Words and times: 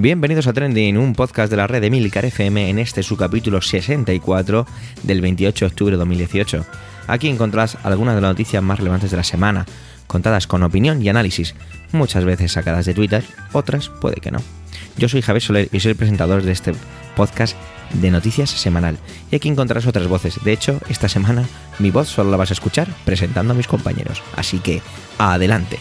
Bienvenidos 0.00 0.46
a 0.46 0.52
Trending, 0.52 0.96
un 0.96 1.12
podcast 1.12 1.50
de 1.50 1.56
la 1.56 1.66
red 1.66 1.80
de 1.80 1.90
Milcar 1.90 2.24
FM 2.24 2.70
en 2.70 2.78
este 2.78 3.02
su 3.02 3.16
capítulo 3.16 3.60
64 3.60 4.64
del 5.02 5.20
28 5.20 5.64
de 5.64 5.66
octubre 5.66 5.90
de 5.90 5.98
2018. 5.98 6.64
Aquí 7.08 7.28
encontrarás 7.28 7.76
algunas 7.82 8.14
de 8.14 8.20
las 8.20 8.30
noticias 8.30 8.62
más 8.62 8.78
relevantes 8.78 9.10
de 9.10 9.16
la 9.16 9.24
semana, 9.24 9.66
contadas 10.06 10.46
con 10.46 10.62
opinión 10.62 11.02
y 11.02 11.08
análisis, 11.08 11.56
muchas 11.90 12.24
veces 12.24 12.52
sacadas 12.52 12.86
de 12.86 12.94
Twitter, 12.94 13.24
otras 13.52 13.88
puede 13.88 14.20
que 14.20 14.30
no. 14.30 14.38
Yo 14.98 15.08
soy 15.08 15.20
Javier 15.20 15.42
Soler 15.42 15.68
y 15.72 15.80
soy 15.80 15.90
el 15.90 15.96
presentador 15.96 16.42
de 16.42 16.52
este 16.52 16.74
podcast 17.16 17.56
de 17.94 18.12
noticias 18.12 18.50
semanal. 18.50 18.98
Y 19.32 19.36
aquí 19.36 19.48
encontrarás 19.48 19.88
otras 19.88 20.06
voces. 20.06 20.38
De 20.44 20.52
hecho, 20.52 20.78
esta 20.88 21.08
semana 21.08 21.44
mi 21.80 21.90
voz 21.90 22.06
solo 22.06 22.30
la 22.30 22.36
vas 22.36 22.50
a 22.50 22.54
escuchar 22.54 22.86
presentando 23.04 23.52
a 23.52 23.56
mis 23.56 23.66
compañeros. 23.66 24.22
Así 24.36 24.60
que, 24.60 24.80
adelante. 25.18 25.80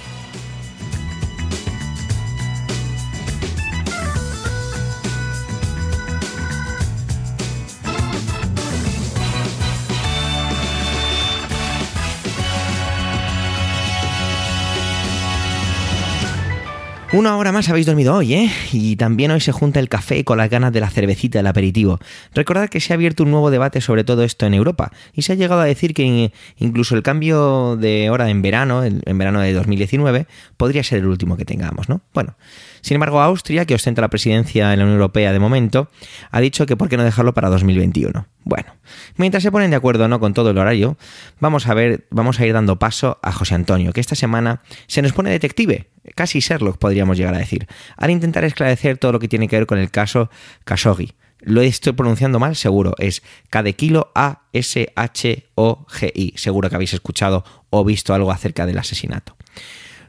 Una 17.13 17.37
hora 17.37 17.53
más 17.53 17.69
habéis 17.69 17.85
dormido 17.85 18.15
hoy, 18.15 18.33
¿eh? 18.33 18.51
Y 18.73 18.97
también 18.97 19.31
hoy 19.31 19.39
se 19.39 19.53
junta 19.53 19.79
el 19.79 19.87
café 19.87 20.25
con 20.25 20.37
las 20.37 20.49
ganas 20.49 20.73
de 20.73 20.81
la 20.81 20.89
cervecita 20.89 21.39
del 21.39 21.47
aperitivo. 21.47 21.99
Recordad 22.33 22.67
que 22.67 22.81
se 22.81 22.91
ha 22.91 22.95
abierto 22.95 23.23
un 23.23 23.31
nuevo 23.31 23.49
debate 23.49 23.79
sobre 23.79 24.03
todo 24.03 24.23
esto 24.23 24.45
en 24.45 24.53
Europa 24.53 24.91
y 25.13 25.21
se 25.21 25.31
ha 25.31 25.35
llegado 25.35 25.61
a 25.61 25.65
decir 25.65 25.93
que 25.93 26.33
incluso 26.57 26.95
el 26.95 27.03
cambio 27.03 27.77
de 27.77 28.09
hora 28.09 28.29
en 28.29 28.41
verano, 28.41 28.83
en 28.83 29.17
verano 29.17 29.39
de 29.39 29.53
2019, 29.53 30.27
podría 30.57 30.83
ser 30.83 30.99
el 30.99 31.07
último 31.07 31.37
que 31.37 31.45
tengamos, 31.45 31.87
¿no? 31.87 32.01
Bueno, 32.13 32.35
sin 32.81 32.95
embargo, 32.95 33.21
Austria, 33.21 33.65
que 33.65 33.75
ostenta 33.75 34.01
la 34.01 34.09
presidencia 34.09 34.73
en 34.73 34.79
la 34.79 34.85
Unión 34.85 34.99
Europea 34.99 35.31
de 35.31 35.39
momento, 35.39 35.89
ha 36.29 36.41
dicho 36.41 36.65
que 36.65 36.75
por 36.75 36.89
qué 36.89 36.97
no 36.97 37.03
dejarlo 37.05 37.33
para 37.33 37.49
2021. 37.49 38.27
Bueno, 38.43 38.75
mientras 39.15 39.43
se 39.43 39.51
ponen 39.51 39.71
de 39.71 39.75
acuerdo 39.75 40.07
no 40.07 40.19
con 40.19 40.33
todo 40.33 40.51
el 40.51 40.57
horario, 40.57 40.97
vamos 41.39 41.67
a 41.67 41.73
ver, 41.73 42.05
vamos 42.11 42.39
a 42.39 42.45
ir 42.45 42.53
dando 42.53 42.79
paso 42.79 43.19
a 43.21 43.31
José 43.31 43.55
Antonio, 43.55 43.93
que 43.93 43.99
esta 43.99 44.15
semana 44.15 44.61
se 44.87 45.01
nos 45.01 45.13
pone 45.13 45.29
detective, 45.29 45.87
casi 46.15 46.39
Sherlock 46.39 46.77
podríamos 46.77 47.17
llegar 47.17 47.35
a 47.35 47.39
decir, 47.39 47.67
al 47.95 48.11
intentar 48.11 48.43
esclarecer 48.43 48.97
todo 48.97 49.13
lo 49.13 49.19
que 49.19 49.27
tiene 49.27 49.47
que 49.47 49.57
ver 49.57 49.65
con 49.65 49.79
el 49.79 49.91
caso 49.91 50.29
Khashoggi. 50.65 51.13
Lo 51.39 51.61
estoy 51.61 51.93
pronunciando 51.93 52.39
mal, 52.39 52.55
seguro. 52.55 52.95
Es 52.97 53.21
K 53.49 53.61
de 53.61 53.73
kilo 53.73 54.11
A 54.15 54.41
S 54.53 54.91
H 54.95 55.45
O 55.53 55.85
G 55.87 56.11
I. 56.15 56.33
Seguro 56.35 56.69
que 56.69 56.75
habéis 56.75 56.93
escuchado 56.93 57.43
o 57.69 57.85
visto 57.85 58.13
algo 58.13 58.31
acerca 58.31 58.65
del 58.65 58.79
asesinato. 58.79 59.37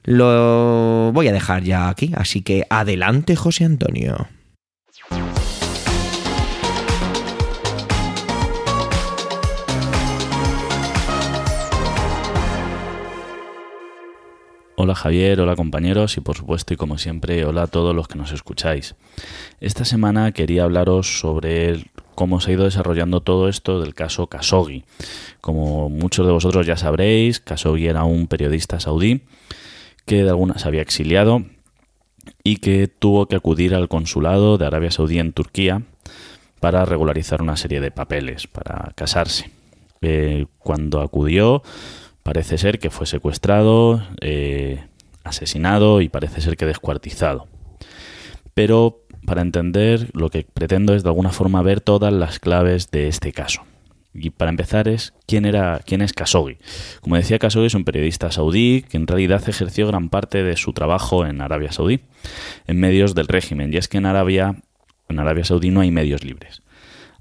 Lo 0.05 1.13
voy 1.13 1.29
a 1.29 1.33
dejar 1.33 1.65
ya 1.65 1.91
aquí, 1.91 2.13
así 2.17 2.41
que 2.41 2.65
adelante 2.71 3.37
José 3.37 3.65
Antonio. 3.67 4.29
Hola 14.81 14.95
Javier, 14.95 15.41
hola 15.41 15.57
compañeros 15.57 16.17
y 16.19 16.21
por 16.21 16.37
supuesto 16.37 16.73
y 16.73 16.77
como 16.77 16.99
siempre 16.99 17.45
hola 17.45 17.63
a 17.63 17.67
todos 17.67 17.97
los 17.97 18.07
que 18.07 18.17
nos 18.17 18.31
escucháis. 18.31 18.95
Esta 19.61 19.85
semana 19.85 20.31
quería 20.31 20.63
hablaros 20.63 21.19
sobre 21.19 21.87
cómo 22.15 22.41
se 22.41 22.53
ha 22.53 22.55
ido 22.55 22.63
desarrollando 22.63 23.21
todo 23.21 23.49
esto 23.49 23.81
del 23.81 23.93
caso 23.93 24.29
Khashoggi. 24.29 24.85
Como 25.41 25.89
muchos 25.89 26.25
de 26.27 26.33
vosotros 26.33 26.65
ya 26.65 26.77
sabréis, 26.77 27.41
Khashoggi 27.41 27.89
era 27.89 28.05
un 28.05 28.29
periodista 28.29 28.79
saudí 28.79 29.23
que 30.07 30.23
de 30.23 30.31
alguna 30.31 30.61
se 30.61 30.69
había 30.69 30.83
exiliado 30.83 31.43
y 32.45 32.59
que 32.59 32.87
tuvo 32.87 33.27
que 33.27 33.35
acudir 33.35 33.75
al 33.75 33.89
consulado 33.89 34.59
de 34.59 34.67
Arabia 34.67 34.93
Saudí 34.93 35.19
en 35.19 35.33
Turquía 35.33 35.83
para 36.61 36.85
regularizar 36.85 37.43
una 37.43 37.57
serie 37.57 37.81
de 37.81 37.91
papeles, 37.91 38.47
para 38.47 38.93
casarse. 38.95 39.51
Eh, 40.03 40.47
cuando 40.61 41.01
acudió, 41.01 41.65
Parece 42.29 42.59
ser 42.59 42.79
que 42.79 42.91
fue 42.91 43.07
secuestrado, 43.07 44.03
eh, 44.21 44.85
asesinado 45.25 46.03
y 46.03 46.11
parece 46.11 46.43
ser 46.43 46.59
que 46.59 46.67
descuartizado. 46.67 47.49
Pero 48.53 49.01
para 49.25 49.41
entender 49.41 50.11
lo 50.13 50.29
que 50.29 50.45
pretendo 50.45 50.95
es 50.95 51.03
de 51.03 51.09
alguna 51.09 51.31
forma 51.31 51.63
ver 51.63 51.81
todas 51.81 52.13
las 52.13 52.39
claves 52.39 52.91
de 52.91 53.09
este 53.09 53.33
caso. 53.33 53.63
Y 54.13 54.29
para 54.29 54.51
empezar 54.51 54.89
es 54.89 55.15
quién 55.27 55.47
era 55.47 55.81
quién 55.87 56.03
es 56.03 56.13
Khashoggi. 56.13 56.59
Como 57.01 57.17
decía 57.17 57.39
Khashoggi 57.39 57.69
es 57.69 57.75
un 57.75 57.85
periodista 57.85 58.31
saudí 58.31 58.85
que 58.87 58.99
en 58.99 59.07
realidad 59.07 59.43
ejerció 59.49 59.87
gran 59.87 60.11
parte 60.11 60.43
de 60.43 60.59
su 60.59 60.75
trabajo 60.75 61.25
en 61.25 61.41
Arabia 61.41 61.73
Saudí, 61.73 62.01
en 62.67 62.79
medios 62.79 63.15
del 63.15 63.29
régimen, 63.29 63.73
y 63.73 63.79
es 63.79 63.89
que 63.89 63.97
en 63.97 64.05
Arabia 64.05 64.57
en 65.09 65.19
Arabia 65.19 65.45
Saudí 65.45 65.71
no 65.71 65.81
hay 65.81 65.91
medios 65.91 66.25
libres. 66.25 66.61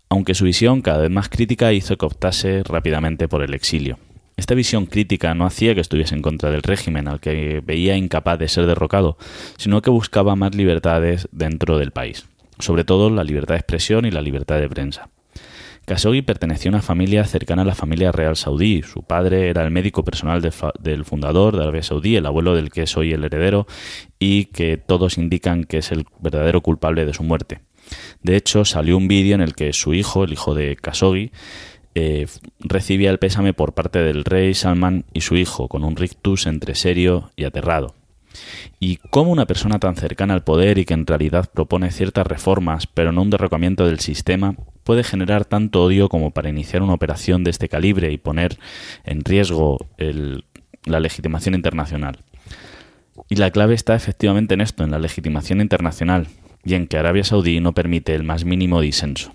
Aunque 0.09 0.35
su 0.35 0.44
visión 0.44 0.81
cada 0.81 0.97
vez 0.97 1.12
más 1.12 1.29
crítica 1.29 1.72
hizo 1.72 1.97
que 1.97 2.06
optase 2.06 2.62
rápidamente 2.63 3.29
por 3.29 3.41
el 3.41 3.53
exilio. 3.53 4.00
Esta 4.37 4.53
visión 4.53 4.85
crítica 4.85 5.33
no 5.33 5.47
hacía 5.47 5.73
que 5.73 5.81
estuviese 5.81 6.13
en 6.13 6.21
contra 6.21 6.51
del 6.51 6.61
régimen, 6.61 7.07
al 7.07 7.19
que 7.19 7.61
veía 7.65 7.97
incapaz 7.97 8.37
de 8.37 8.47
ser 8.47 8.67
derrocado, 8.67 9.17
sino 9.57 9.81
que 9.81 9.89
buscaba 9.89 10.35
más 10.35 10.53
libertades 10.53 11.27
dentro 11.31 11.79
del 11.79 11.89
país, 11.89 12.27
sobre 12.59 12.83
todo 12.83 13.09
la 13.09 13.23
libertad 13.23 13.55
de 13.55 13.61
expresión 13.61 14.05
y 14.05 14.11
la 14.11 14.21
libertad 14.21 14.59
de 14.59 14.69
prensa. 14.69 15.09
Khashoggi 15.87 16.21
pertenecía 16.21 16.69
a 16.69 16.75
una 16.75 16.81
familia 16.83 17.23
cercana 17.25 17.63
a 17.63 17.65
la 17.65 17.73
familia 17.73 18.11
real 18.11 18.35
saudí. 18.35 18.83
Su 18.83 19.03
padre 19.03 19.49
era 19.49 19.63
el 19.63 19.71
médico 19.71 20.03
personal 20.03 20.41
del 20.41 21.05
fundador 21.05 21.55
de 21.55 21.63
Arabia 21.63 21.81
Saudí, 21.81 22.17
el 22.17 22.25
abuelo 22.25 22.55
del 22.55 22.69
que 22.69 22.85
soy 22.85 23.13
el 23.13 23.23
heredero, 23.23 23.67
y 24.19 24.45
que 24.45 24.77
todos 24.77 25.17
indican 25.17 25.63
que 25.63 25.77
es 25.77 25.91
el 25.91 26.05
verdadero 26.19 26.61
culpable 26.61 27.05
de 27.05 27.13
su 27.13 27.23
muerte. 27.23 27.61
De 28.21 28.35
hecho, 28.35 28.65
salió 28.65 28.97
un 28.97 29.07
vídeo 29.07 29.33
en 29.33 29.41
el 29.41 29.55
que 29.55 29.71
su 29.71 29.93
hijo, 29.93 30.25
el 30.25 30.33
hijo 30.33 30.53
de 30.53 30.75
Khashoggi, 30.75 31.31
eh, 31.97 32.28
recibía 32.59 33.09
el 33.09 33.19
pésame 33.19 33.53
por 33.53 33.74
parte 33.74 34.00
del 34.00 34.24
rey 34.24 34.53
Salman 34.53 35.06
y 35.13 35.22
su 35.22 35.35
hijo, 35.35 35.68
con 35.68 35.84
un 35.84 35.96
rictus 35.96 36.46
entre 36.46 36.75
serio 36.75 37.31
y 37.35 37.44
aterrado. 37.44 37.96
Y 38.80 38.97
cómo 39.09 39.31
una 39.31 39.47
persona 39.47 39.80
tan 39.80 39.96
cercana 39.96 40.35
al 40.35 40.44
poder 40.44 40.78
y 40.78 40.85
que 40.85 40.94
en 40.94 41.08
realidad 41.08 41.50
propone 41.52 41.90
ciertas 41.91 42.28
reformas, 42.28 42.85
pero 42.85 43.12
no 43.12 43.24
un 43.24 43.31
derrocamiento 43.31 43.88
del 43.88 44.00
sistema, 44.00 44.56
puede 44.84 45.03
generar 45.03 45.46
tanto 45.46 45.84
odio 45.84 46.08
como 46.08 46.31
para 46.31 46.50
iniciar 46.50 46.84
una 46.84 46.94
operación 46.94 47.44
de 47.44 47.50
este 47.50 47.68
calibre 47.68 48.12
y 48.12 48.18
poner 48.18 48.59
en 49.03 49.24
riesgo 49.24 49.79
la 50.85 51.00
legitimación 51.00 51.56
internacional. 51.56 52.19
Y 53.28 53.35
la 53.35 53.50
clave 53.50 53.74
está 53.74 53.96
efectivamente 53.96 54.53
en 54.53 54.62
esto, 54.62 54.84
en 54.84 54.91
la 54.91 55.00
legitimación 55.00 55.62
internacional, 55.62 56.28
y 56.64 56.75
en 56.75 56.85
que 56.88 56.97
Arabia 56.97 57.24
Saudí 57.24 57.59
no 57.59 57.74
permite 57.74 58.14
el 58.14 58.24
más 58.24 58.46
mínimo 58.46 58.81
disenso. 58.81 59.34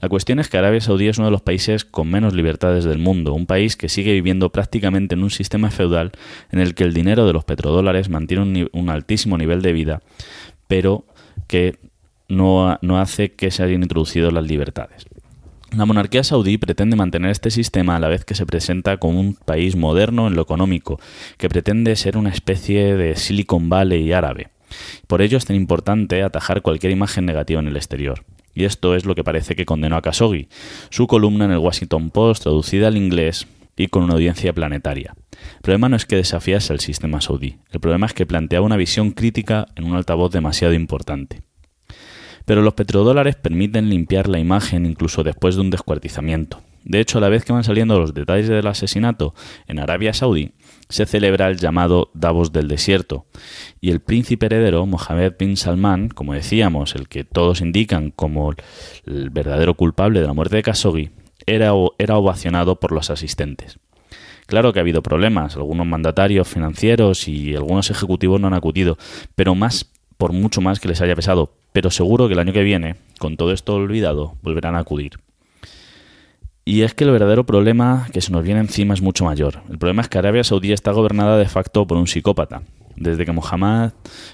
La 0.00 0.08
cuestión 0.08 0.38
es 0.38 0.48
que 0.48 0.58
Arabia 0.58 0.80
Saudí 0.80 1.08
es 1.08 1.18
uno 1.18 1.26
de 1.26 1.32
los 1.32 1.42
países 1.42 1.84
con 1.84 2.10
menos 2.10 2.34
libertades 2.34 2.84
del 2.84 2.98
mundo, 2.98 3.34
un 3.34 3.46
país 3.46 3.76
que 3.76 3.88
sigue 3.88 4.12
viviendo 4.12 4.50
prácticamente 4.50 5.14
en 5.14 5.22
un 5.22 5.30
sistema 5.30 5.70
feudal 5.70 6.12
en 6.50 6.60
el 6.60 6.74
que 6.74 6.84
el 6.84 6.94
dinero 6.94 7.26
de 7.26 7.32
los 7.32 7.44
petrodólares 7.44 8.08
mantiene 8.08 8.68
un, 8.72 8.90
altísimo 8.90 9.38
nivel 9.38 9.62
de 9.62 9.72
vida, 9.72 10.02
pero 10.66 11.04
que 11.46 11.78
no, 12.28 12.78
no 12.82 13.00
hace 13.00 13.32
que 13.32 13.50
se 13.50 13.62
hayan 13.62 13.82
introducido 13.82 14.30
las 14.30 14.44
libertades. 14.44 15.06
La 15.76 15.86
monarquía 15.86 16.22
saudí 16.22 16.58
pretende 16.58 16.96
mantener 16.96 17.30
este 17.30 17.50
sistema 17.50 17.96
a 17.96 17.98
la 17.98 18.08
vez 18.08 18.26
que 18.26 18.34
se 18.34 18.44
presenta 18.44 18.98
como 18.98 19.20
un 19.20 19.34
país 19.34 19.74
moderno 19.74 20.26
en 20.26 20.34
lo 20.34 20.42
económico, 20.42 21.00
que 21.38 21.48
pretende 21.48 21.96
ser 21.96 22.18
una 22.18 22.28
especie 22.28 22.94
de 22.94 23.16
Silicon 23.16 23.70
Valley 23.70 24.12
árabe. 24.12 24.50
Por 25.06 25.22
ello 25.22 25.38
es 25.38 25.46
tan 25.46 25.56
importante 25.56 26.22
atajar 26.22 26.60
cualquier 26.60 26.92
imagen 26.92 27.24
negativa 27.24 27.60
en 27.60 27.68
el 27.68 27.76
exterior. 27.76 28.22
Y 28.54 28.64
esto 28.64 28.94
es 28.94 29.04
lo 29.04 29.14
que 29.14 29.24
parece 29.24 29.56
que 29.56 29.64
condenó 29.64 29.96
a 29.96 30.02
Khashoggi, 30.02 30.48
su 30.90 31.06
columna 31.06 31.46
en 31.46 31.52
el 31.52 31.58
Washington 31.58 32.10
Post 32.10 32.42
traducida 32.42 32.88
al 32.88 32.96
inglés 32.96 33.46
y 33.76 33.88
con 33.88 34.02
una 34.02 34.14
audiencia 34.14 34.52
planetaria. 34.52 35.14
El 35.56 35.62
problema 35.62 35.88
no 35.88 35.96
es 35.96 36.06
que 36.06 36.16
desafiase 36.16 36.72
al 36.72 36.80
sistema 36.80 37.20
saudí, 37.20 37.56
el 37.70 37.80
problema 37.80 38.06
es 38.06 38.14
que 38.14 38.26
planteaba 38.26 38.66
una 38.66 38.76
visión 38.76 39.12
crítica 39.12 39.66
en 39.76 39.84
un 39.84 39.96
altavoz 39.96 40.30
demasiado 40.30 40.74
importante. 40.74 41.42
Pero 42.44 42.62
los 42.62 42.74
petrodólares 42.74 43.36
permiten 43.36 43.88
limpiar 43.88 44.28
la 44.28 44.38
imagen 44.38 44.84
incluso 44.84 45.22
después 45.22 45.54
de 45.54 45.60
un 45.60 45.70
descuartizamiento. 45.70 46.60
De 46.84 46.98
hecho, 46.98 47.18
a 47.18 47.20
la 47.20 47.28
vez 47.28 47.44
que 47.44 47.52
van 47.52 47.62
saliendo 47.62 47.98
los 47.98 48.12
detalles 48.12 48.48
del 48.48 48.66
asesinato 48.66 49.34
en 49.68 49.78
Arabia 49.78 50.12
Saudí, 50.12 50.52
se 50.92 51.06
celebra 51.06 51.48
el 51.48 51.56
llamado 51.56 52.10
Davos 52.12 52.52
del 52.52 52.68
Desierto, 52.68 53.24
y 53.80 53.90
el 53.90 54.00
príncipe 54.00 54.46
heredero, 54.46 54.84
Mohammed 54.84 55.32
bin 55.38 55.56
Salman, 55.56 56.08
como 56.08 56.34
decíamos, 56.34 56.94
el 56.94 57.08
que 57.08 57.24
todos 57.24 57.62
indican 57.62 58.10
como 58.10 58.52
el 59.06 59.30
verdadero 59.30 59.74
culpable 59.74 60.20
de 60.20 60.26
la 60.26 60.34
muerte 60.34 60.56
de 60.56 60.62
Khashoggi, 60.62 61.10
era, 61.46 61.72
era 61.98 62.16
ovacionado 62.18 62.78
por 62.78 62.92
los 62.92 63.08
asistentes. 63.08 63.78
Claro 64.46 64.74
que 64.74 64.80
ha 64.80 64.82
habido 64.82 65.02
problemas, 65.02 65.56
algunos 65.56 65.86
mandatarios 65.86 66.46
financieros 66.46 67.26
y 67.26 67.56
algunos 67.56 67.90
ejecutivos 67.90 68.38
no 68.38 68.48
han 68.48 68.54
acudido, 68.54 68.98
pero 69.34 69.54
más 69.54 69.90
por 70.18 70.34
mucho 70.34 70.60
más 70.60 70.78
que 70.78 70.88
les 70.88 71.00
haya 71.00 71.16
pesado, 71.16 71.54
pero 71.72 71.90
seguro 71.90 72.28
que 72.28 72.34
el 72.34 72.40
año 72.40 72.52
que 72.52 72.62
viene, 72.62 72.96
con 73.18 73.38
todo 73.38 73.52
esto 73.52 73.74
olvidado, 73.76 74.36
volverán 74.42 74.74
a 74.74 74.80
acudir. 74.80 75.12
Y 76.64 76.82
es 76.82 76.94
que 76.94 77.04
el 77.04 77.10
verdadero 77.10 77.44
problema 77.44 78.06
que 78.12 78.20
se 78.20 78.30
nos 78.30 78.44
viene 78.44 78.60
encima 78.60 78.94
es 78.94 79.02
mucho 79.02 79.24
mayor. 79.24 79.62
El 79.68 79.78
problema 79.78 80.02
es 80.02 80.08
que 80.08 80.18
Arabia 80.18 80.44
Saudí 80.44 80.72
está 80.72 80.92
gobernada 80.92 81.36
de 81.36 81.48
facto 81.48 81.86
por 81.86 81.98
un 81.98 82.06
psicópata. 82.06 82.62
Desde 82.94 83.24
que 83.24 83.32
Mohammed 83.32 83.90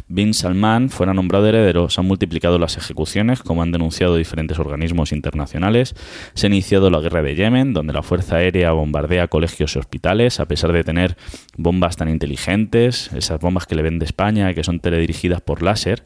bin 0.09 0.35
Salman 0.35 0.91
fuera 0.91 1.15
nombrado 1.15 1.47
heredero, 1.47 1.89
se 1.89 2.01
han 2.01 2.07
multiplicado 2.07 2.59
las 2.59 2.77
ejecuciones, 2.77 3.41
como 3.41 3.63
han 3.63 3.73
denunciado 3.73 4.17
diferentes 4.17 4.59
organismos 4.59 5.13
internacionales. 5.13 5.95
Se 6.35 6.47
ha 6.47 6.51
iniciado 6.51 6.91
la 6.91 7.01
guerra 7.01 7.23
de 7.23 7.35
Yemen, 7.35 7.73
donde 7.73 7.95
la 7.95 8.03
Fuerza 8.03 8.37
Aérea 8.37 8.73
bombardea 8.73 9.29
colegios 9.29 9.75
y 9.75 9.79
hospitales, 9.79 10.39
a 10.39 10.47
pesar 10.47 10.73
de 10.73 10.85
tener 10.85 11.17
bombas 11.57 11.97
tan 11.97 12.11
inteligentes, 12.11 13.11
esas 13.15 13.41
bombas 13.41 13.67
que 13.67 13.75
le 13.75 13.83
ven 13.83 13.99
de 13.99 14.05
España, 14.05 14.53
que 14.53 14.65
son 14.65 14.81
teledirigidas 14.81 15.41
por 15.41 15.63
láser 15.63 16.03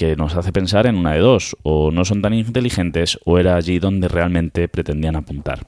que 0.00 0.16
nos 0.16 0.34
hace 0.34 0.50
pensar 0.50 0.86
en 0.86 0.96
una 0.96 1.12
de 1.12 1.18
dos, 1.18 1.58
o 1.62 1.90
no 1.90 2.06
son 2.06 2.22
tan 2.22 2.32
inteligentes 2.32 3.18
o 3.26 3.38
era 3.38 3.56
allí 3.56 3.78
donde 3.78 4.08
realmente 4.08 4.66
pretendían 4.66 5.14
apuntar. 5.14 5.66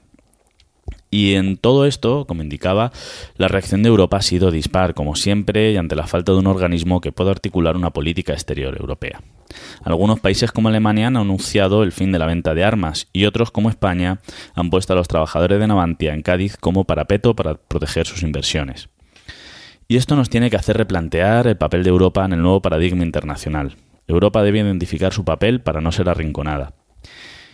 Y 1.11 1.35
en 1.35 1.55
todo 1.55 1.85
esto, 1.85 2.25
como 2.25 2.41
indicaba, 2.41 2.91
la 3.37 3.47
reacción 3.47 3.83
de 3.83 3.89
Europa 3.89 4.17
ha 4.17 4.21
sido 4.23 4.49
dispar, 4.49 4.95
como 4.95 5.15
siempre, 5.15 5.71
y 5.71 5.77
ante 5.77 5.95
la 5.95 6.07
falta 6.07 6.31
de 6.31 6.39
un 6.39 6.47
organismo 6.47 6.99
que 6.99 7.11
pueda 7.11 7.29
articular 7.29 7.75
una 7.75 7.91
política 7.91 8.33
exterior 8.33 8.75
europea. 8.75 9.21
Algunos 9.83 10.19
países 10.19 10.51
como 10.51 10.69
Alemania 10.69 11.05
han 11.05 11.17
anunciado 11.17 11.83
el 11.83 11.91
fin 11.91 12.11
de 12.11 12.17
la 12.17 12.25
venta 12.25 12.55
de 12.55 12.63
armas 12.63 13.09
y 13.13 13.25
otros 13.25 13.51
como 13.51 13.69
España 13.69 14.19
han 14.55 14.71
puesto 14.71 14.93
a 14.93 14.95
los 14.95 15.07
trabajadores 15.07 15.59
de 15.59 15.67
Navantia 15.67 16.15
en 16.15 16.23
Cádiz 16.23 16.57
como 16.57 16.85
parapeto 16.85 17.35
para 17.35 17.53
proteger 17.53 18.07
sus 18.07 18.23
inversiones. 18.23 18.89
Y 19.87 19.97
esto 19.97 20.15
nos 20.15 20.31
tiene 20.31 20.49
que 20.49 20.57
hacer 20.57 20.75
replantear 20.75 21.45
el 21.45 21.57
papel 21.57 21.83
de 21.83 21.91
Europa 21.91 22.25
en 22.25 22.33
el 22.33 22.41
nuevo 22.41 22.63
paradigma 22.63 23.03
internacional. 23.03 23.75
Europa 24.07 24.43
debe 24.43 24.59
identificar 24.59 25.13
su 25.13 25.23
papel 25.25 25.61
para 25.61 25.81
no 25.81 25.91
ser 25.91 26.09
arrinconada. 26.09 26.73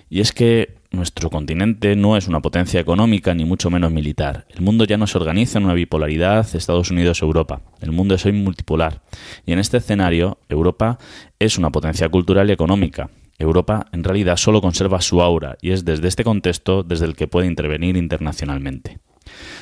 Y 0.10 0.22
es 0.22 0.32
que 0.32 0.80
nuestro 0.92 1.30
continente 1.30 1.96
no 1.96 2.18
es 2.18 2.28
una 2.28 2.42
potencia 2.42 2.80
económica 2.80 3.36
ni 3.36 3.46
mucho 3.46 3.70
menos 3.70 3.92
militar. 3.92 4.48
El 4.50 4.62
mundo 4.62 4.86
ya 4.86 4.98
no 4.98 5.06
se 5.06 5.20
organiza 5.20 5.60
en 5.60 5.66
una 5.66 5.76
bipolaridad 5.76 6.48
Estados 6.56 6.90
Unidos-Europa. 6.90 7.62
El 7.80 7.92
mundo 7.92 8.16
es 8.16 8.26
hoy 8.26 8.32
multipolar. 8.32 9.04
Y 9.46 9.52
en 9.52 9.60
este 9.60 9.78
escenario, 9.78 10.40
Europa 10.50 10.98
es 11.38 11.60
una 11.60 11.70
potencia 11.70 12.10
cultural 12.10 12.50
y 12.50 12.54
económica. 12.54 13.12
Europa 13.38 13.86
en 13.92 14.04
realidad 14.04 14.38
solo 14.38 14.62
conserva 14.62 15.00
su 15.00 15.22
aura 15.22 15.58
y 15.62 15.72
es 15.72 15.86
desde 15.86 16.08
este 16.08 16.24
contexto 16.24 16.84
desde 16.84 17.06
el 17.06 17.16
que 17.16 17.28
puede 17.28 17.48
intervenir 17.48 17.96
internacionalmente. 17.96 18.98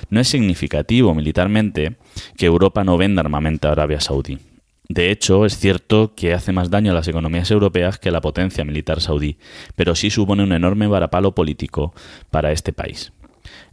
No 0.10 0.22
es 0.22 0.30
significativo 0.30 1.14
militarmente 1.14 1.98
que 2.38 2.46
Europa 2.46 2.86
no 2.86 2.98
venda 2.98 3.20
armamento 3.20 3.68
a 3.68 3.74
Arabia 3.74 4.00
Saudí. 4.00 4.40
De 4.90 5.12
hecho, 5.12 5.46
es 5.46 5.58
cierto 5.58 6.14
que 6.16 6.34
hace 6.34 6.54
más 6.54 6.70
daño 6.70 6.92
a 6.92 6.96
las 6.96 7.08
economías 7.08 7.52
europeas 7.52 8.00
que 8.00 8.12
la 8.12 8.22
potencia 8.22 8.64
militar 8.64 9.02
saudí, 9.02 9.38
pero 9.76 9.96
sí 9.96 10.10
supone 10.10 10.44
un 10.44 10.54
enorme 10.54 10.88
varapalo 10.88 11.36
político 11.36 11.94
para 12.32 12.52
este 12.52 12.72
país. 12.72 13.12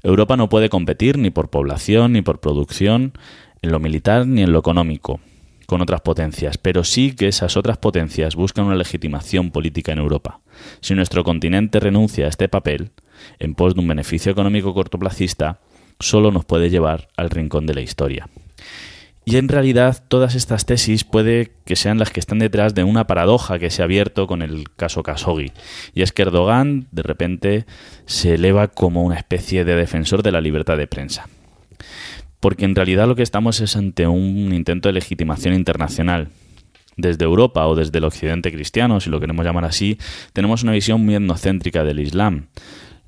Europa 0.03 0.37
no 0.37 0.49
puede 0.49 0.69
competir 0.69 1.19
ni 1.19 1.31
por 1.31 1.51
población 1.51 2.13
ni 2.13 2.23
por 2.23 2.41
producción 2.41 3.13
en 3.63 3.73
lo 3.73 3.79
militar 3.79 4.27
ni 4.27 4.43
en 4.43 4.53
lo 4.53 4.59
económico 4.59 5.21
con 5.67 5.81
otras 5.81 6.03
potencias, 6.03 6.59
pero 6.59 6.85
sí 6.85 7.15
que 7.15 7.29
esas 7.29 7.57
otras 7.57 7.79
potencias 7.79 8.37
buscan 8.37 8.67
una 8.67 8.75
legitimación 8.75 9.51
política 9.51 9.93
en 9.93 9.99
Europa. 9.99 10.41
Si 10.81 10.95
nuestro 10.95 11.25
continente 11.25 11.81
renuncia 11.81 12.27
a 12.27 12.29
este 12.29 12.49
papel, 12.49 12.91
en 13.39 13.55
pos 13.55 13.75
de 13.75 13.81
un 13.81 13.89
beneficio 13.89 14.31
económico 14.31 14.75
cortoplacista, 14.75 15.61
solo 16.01 16.31
nos 16.31 16.45
puede 16.45 16.71
llevar 16.71 17.09
al 17.17 17.31
rincón 17.31 17.67
de 17.67 17.75
la 17.75 17.81
historia. 17.81 18.29
Y 19.27 19.37
en 19.37 19.49
realidad 19.49 20.05
todas 20.07 20.35
estas 20.35 20.67
tesis 20.67 21.05
puede 21.05 21.53
que 21.65 21.77
sean 21.77 21.99
las 21.99 22.11
que 22.11 22.21
están 22.21 22.39
detrás 22.39 22.75
de 22.75 22.85
una 22.85 23.07
paradoja 23.07 23.59
que 23.59 23.71
se 23.71 23.81
ha 23.81 23.87
abierto 23.87 24.27
con 24.27 24.43
el 24.43 24.71
caso 24.77 25.03
Khashoggi. 25.03 25.53
Y 25.95 26.03
es 26.03 26.13
que 26.13 26.23
Erdogan 26.23 26.89
de 26.93 27.03
repente 27.03 27.67
se 28.05 28.35
eleva 28.35 28.69
como 28.69 29.03
una 29.03 29.17
especie 29.17 29.65
de 29.65 29.77
defensor 29.77 30.23
de 30.23 30.33
la 30.33 30.43
libertad 30.43 30.77
de 30.77 30.87
prensa. 30.87 31.29
Porque 32.39 32.67
en 32.67 32.75
realidad 32.75 33.09
lo 33.09 33.17
que 33.17 33.23
estamos 33.23 33.61
es 33.61 33.77
ante 33.77 34.07
un 34.07 34.53
intento 34.53 34.91
de 34.91 34.95
legitimación 34.95 35.55
internacional. 35.55 36.29
Desde 36.97 37.25
Europa 37.25 37.67
o 37.67 37.75
desde 37.75 37.99
el 37.99 38.05
occidente 38.05 38.53
cristiano, 38.53 39.01
si 39.01 39.11
lo 39.11 39.19
queremos 39.21 39.45
llamar 39.45 39.65
así, 39.65 39.99
tenemos 40.33 40.63
una 40.63 40.73
visión 40.73 41.05
muy 41.05 41.15
etnocéntrica 41.15 41.83
del 41.83 41.99
Islam, 41.99 42.47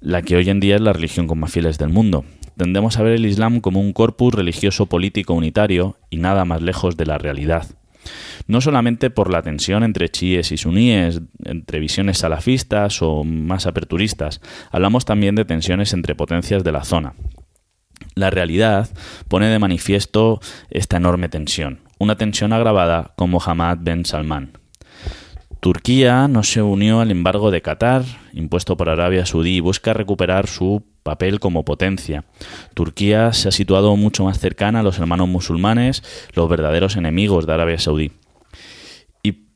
la 0.00 0.22
que 0.22 0.36
hoy 0.36 0.48
en 0.48 0.60
día 0.60 0.76
es 0.76 0.80
la 0.80 0.92
religión 0.92 1.26
con 1.28 1.38
más 1.38 1.52
fieles 1.52 1.78
del 1.78 1.90
mundo 1.90 2.24
tendemos 2.56 2.98
a 2.98 3.02
ver 3.02 3.14
el 3.14 3.26
Islam 3.26 3.60
como 3.60 3.80
un 3.80 3.92
corpus 3.92 4.34
religioso 4.34 4.86
político 4.86 5.34
unitario 5.34 5.96
y 6.10 6.16
nada 6.16 6.44
más 6.44 6.62
lejos 6.62 6.96
de 6.96 7.06
la 7.06 7.18
realidad. 7.18 7.66
No 8.46 8.60
solamente 8.60 9.10
por 9.10 9.30
la 9.32 9.42
tensión 9.42 9.82
entre 9.82 10.08
chiíes 10.08 10.52
y 10.52 10.56
suníes, 10.56 11.20
entre 11.44 11.80
visiones 11.80 12.18
salafistas 12.18 13.02
o 13.02 13.24
más 13.24 13.66
aperturistas, 13.66 14.40
hablamos 14.70 15.04
también 15.04 15.34
de 15.34 15.44
tensiones 15.44 15.92
entre 15.92 16.14
potencias 16.14 16.62
de 16.62 16.72
la 16.72 16.84
zona. 16.84 17.14
La 18.14 18.30
realidad 18.30 18.88
pone 19.28 19.46
de 19.46 19.58
manifiesto 19.58 20.40
esta 20.70 20.98
enorme 20.98 21.28
tensión, 21.28 21.80
una 21.98 22.16
tensión 22.16 22.52
agravada 22.52 23.14
con 23.16 23.30
Mohammed 23.30 23.78
Ben 23.80 24.04
Salman, 24.04 24.52
Turquía 25.66 26.28
no 26.28 26.44
se 26.44 26.62
unió 26.62 27.00
al 27.00 27.10
embargo 27.10 27.50
de 27.50 27.60
Qatar, 27.60 28.04
impuesto 28.32 28.76
por 28.76 28.88
Arabia 28.88 29.26
Saudí, 29.26 29.56
y 29.56 29.60
busca 29.60 29.94
recuperar 29.94 30.46
su 30.46 30.84
papel 31.06 31.38
como 31.40 31.64
potencia. 31.64 32.24
Turquía 32.74 33.32
se 33.32 33.48
ha 33.48 33.52
situado 33.52 33.96
mucho 33.96 34.24
más 34.24 34.40
cercana 34.40 34.80
a 34.80 34.82
los 34.82 34.98
hermanos 34.98 35.28
musulmanes, 35.28 36.02
los 36.34 36.48
verdaderos 36.50 36.96
enemigos 36.96 37.46
de 37.46 37.52
Arabia 37.54 37.78
Saudí. 37.78 38.10
Y 39.22 39.46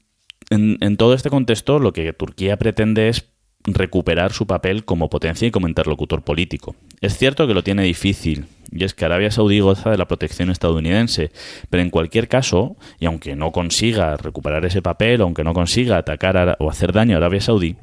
en, 0.50 0.96
todo 0.96 1.12
este 1.12 1.28
contexto, 1.28 1.80
lo 1.80 1.92
que 1.92 2.12
Turquía 2.12 2.56
pretende 2.56 3.08
es 3.08 3.26
recuperar 3.64 4.32
su 4.32 4.46
papel 4.46 4.84
como 4.84 5.10
potencia 5.10 5.48
y 5.48 5.50
como 5.50 5.68
interlocutor 5.68 6.22
político. 6.22 6.76
Es 7.00 7.18
cierto 7.18 7.46
que 7.46 7.52
lo 7.52 7.64
tiene 7.64 7.82
difícil, 7.82 8.46
y 8.70 8.84
es 8.84 8.94
que 8.94 9.04
Arabia 9.04 9.32
Saudí 9.32 9.58
goza 9.58 9.90
de 9.90 9.98
la 9.98 10.06
protección 10.06 10.50
estadounidense, 10.50 11.32
pero 11.68 11.82
en 11.82 11.90
cualquier 11.90 12.28
caso, 12.28 12.76
y 13.00 13.06
aunque 13.06 13.34
no 13.34 13.50
consiga 13.50 14.16
recuperar 14.16 14.64
ese 14.64 14.82
papel, 14.82 15.20
aunque 15.20 15.44
no 15.44 15.52
consiga 15.52 15.98
atacar 15.98 16.56
o 16.60 16.70
hacer 16.70 16.92
daño 16.92 17.16
a 17.16 17.18
Arabia 17.18 17.40
Saudí, 17.40 17.76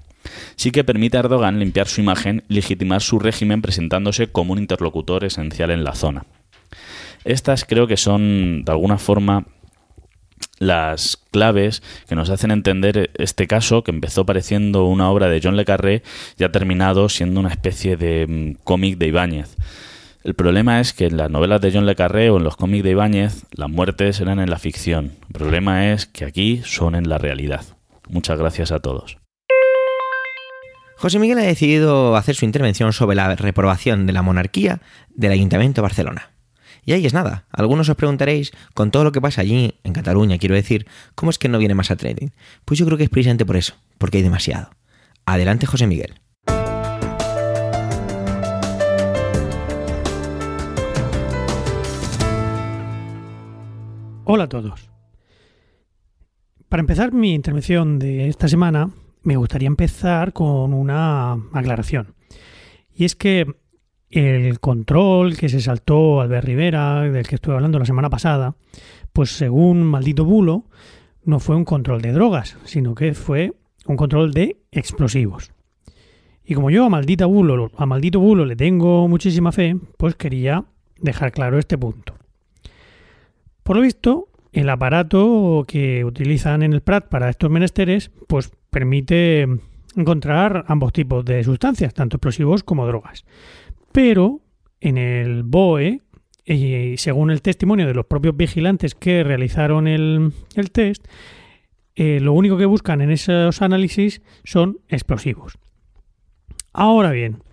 sí 0.56 0.72
que 0.72 0.84
permite 0.84 1.18
a 1.18 1.22
Erdogan 1.22 1.60
limpiar 1.60 1.88
su 1.88 2.02
imagen 2.02 2.44
y 2.50 2.56
legitimar 2.56 3.02
su 3.02 3.20
régimen 3.20 3.62
presentándose 3.62 4.28
como 4.28 4.54
un 4.54 4.60
interlocutor 4.60 5.24
esencial 5.24 5.72
en 5.72 5.84
la 5.84 5.96
zona. 5.96 6.26
Estas 7.24 7.66
creo 7.66 7.88
que 7.88 7.98
son, 7.98 8.64
de 8.64 8.72
alguna 8.72 8.98
forma, 8.98 9.46
las 10.60 11.18
claves 11.32 11.84
que 12.08 12.16
nos 12.16 12.30
hacen 12.30 12.52
entender 12.52 13.12
este 13.16 13.48
caso 13.48 13.84
que 13.84 13.92
empezó 13.92 14.26
pareciendo 14.26 14.86
una 14.86 15.10
obra 15.10 15.30
de 15.30 15.40
John 15.44 15.56
Le 15.58 15.66
Carré 15.66 16.04
y 16.38 16.44
ha 16.44 16.52
terminado 16.52 17.10
siendo 17.10 17.40
una 17.40 17.50
especie 17.50 17.98
de 17.98 18.26
mm, 18.28 18.64
cómic 18.64 18.98
de 18.98 19.08
Ibáñez. 19.08 19.56
El 20.24 20.34
problema 20.34 20.80
es 20.80 20.94
que 20.94 21.06
en 21.06 21.18
las 21.18 21.32
novelas 21.32 21.62
de 21.62 21.72
John 21.72 21.86
Le 21.86 21.96
Carré 21.96 22.30
o 22.30 22.38
en 22.38 22.44
los 22.44 22.58
cómics 22.58 22.84
de 22.84 22.92
Ibáñez 22.92 23.46
las 23.52 23.70
muertes 23.70 24.20
eran 24.20 24.40
en 24.40 24.50
la 24.50 24.60
ficción. 24.60 25.14
El 25.30 25.34
problema 25.34 25.92
es 25.94 26.06
que 26.06 26.26
aquí 26.26 26.62
son 26.66 26.96
en 26.96 27.08
la 27.08 27.18
realidad. 27.18 27.64
Muchas 28.10 28.38
gracias 28.38 28.72
a 28.72 28.80
todos. 28.80 29.18
José 30.98 31.20
Miguel 31.20 31.38
ha 31.38 31.44
decidido 31.44 32.16
hacer 32.16 32.36
su 32.36 32.46
intervención 32.46 32.92
sobre 32.92 33.16
la 33.16 33.36
reprobación 33.36 34.08
de 34.08 34.14
la 34.14 34.24
monarquía 34.24 34.82
del 35.14 35.32
Ayuntamiento 35.32 35.82
de 35.82 35.84
Barcelona. 35.84 36.32
Y 36.84 36.94
ahí 36.94 37.06
es 37.06 37.14
nada. 37.14 37.46
Algunos 37.52 37.88
os 37.88 37.96
preguntaréis, 37.96 38.52
con 38.74 38.90
todo 38.90 39.04
lo 39.04 39.12
que 39.12 39.22
pasa 39.22 39.42
allí, 39.42 39.76
en 39.84 39.94
Cataluña, 39.94 40.40
quiero 40.40 40.56
decir, 40.56 40.88
¿cómo 41.14 41.30
es 41.30 41.38
que 41.38 41.50
no 41.50 41.60
viene 41.60 41.76
más 41.76 41.92
a 41.92 41.98
trading? 41.98 42.30
Pues 42.66 42.80
yo 42.80 42.86
creo 42.88 42.98
que 42.98 43.04
es 43.04 43.10
precisamente 43.12 43.46
por 43.46 43.58
eso, 43.58 43.76
porque 44.00 44.18
hay 44.18 44.24
demasiado. 44.24 44.72
Adelante, 45.26 45.68
José 45.68 45.86
Miguel. 45.86 46.16
Hola 54.24 54.46
a 54.46 54.50
todos. 54.50 54.90
Para 56.70 56.82
empezar 56.82 57.14
mi 57.14 57.36
intervención 57.36 58.00
de 58.00 58.30
esta 58.30 58.48
semana, 58.48 58.90
me 59.28 59.36
gustaría 59.36 59.68
empezar 59.68 60.32
con 60.32 60.74
una 60.74 61.34
aclaración. 61.52 62.16
Y 62.96 63.04
es 63.04 63.14
que 63.18 63.46
el 64.10 64.62
control 64.62 65.36
que 65.36 65.50
se 65.50 65.60
saltó 65.60 66.22
Albert 66.22 66.46
Rivera, 66.46 67.02
del 67.02 67.28
que 67.28 67.36
estuve 67.36 67.56
hablando 67.56 67.78
la 67.78 67.84
semana 67.84 68.10
pasada, 68.10 68.56
pues 69.12 69.32
según 69.32 69.84
maldito 69.84 70.24
bulo, 70.24 70.64
no 71.26 71.42
fue 71.42 71.58
un 71.58 71.66
control 71.66 72.02
de 72.02 72.14
drogas, 72.14 72.58
sino 72.64 72.96
que 72.96 73.14
fue 73.14 73.52
un 73.86 73.98
control 73.98 74.32
de 74.32 74.62
explosivos. 74.72 75.52
Y 76.46 76.54
como 76.54 76.70
yo 76.70 76.86
a 76.86 76.90
maldita 76.90 77.26
bulo, 77.26 77.70
a 77.76 77.86
maldito 77.86 78.22
bulo 78.22 78.46
le 78.46 78.56
tengo 78.56 79.10
muchísima 79.10 79.52
fe, 79.52 79.76
pues 79.98 80.16
quería 80.16 80.64
dejar 81.02 81.34
claro 81.34 81.60
este 81.60 81.78
punto. 81.78 82.16
Por 83.64 83.76
lo 83.76 83.82
visto, 83.82 84.30
el 84.54 84.70
aparato 84.70 85.66
que 85.68 86.06
utilizan 86.06 86.64
en 86.64 86.72
el 86.72 86.80
PRAT 86.80 87.10
para 87.10 87.30
estos 87.30 87.52
menesteres, 87.52 88.10
pues 88.28 88.52
permite 88.70 89.48
encontrar 89.96 90.66
ambos 90.68 90.94
tipos 90.94 91.26
de 91.26 91.44
sustancias, 91.44 91.94
tanto 91.94 92.18
explosivos 92.18 92.64
como 92.64 92.86
drogas. 92.86 93.26
Pero 93.92 94.42
en 94.80 94.98
el 94.98 95.44
BOE, 95.44 96.02
y 96.46 96.96
según 96.98 97.32
el 97.32 97.42
testimonio 97.42 97.88
de 97.88 97.94
los 97.94 98.06
propios 98.06 98.38
vigilantes 98.38 98.96
que 98.96 99.24
realizaron 99.24 99.88
el, 99.88 100.34
test, 100.72 101.06
eh, 101.96 102.20
lo 102.22 102.34
único 102.34 102.58
que 102.58 102.66
buscan 102.66 103.02
en 103.02 103.12
esos 103.12 103.62
análisis 103.62 104.22
son 104.44 104.80
explosivos. 104.88 105.58
Ahora 106.74 107.12
bien, 107.12 107.44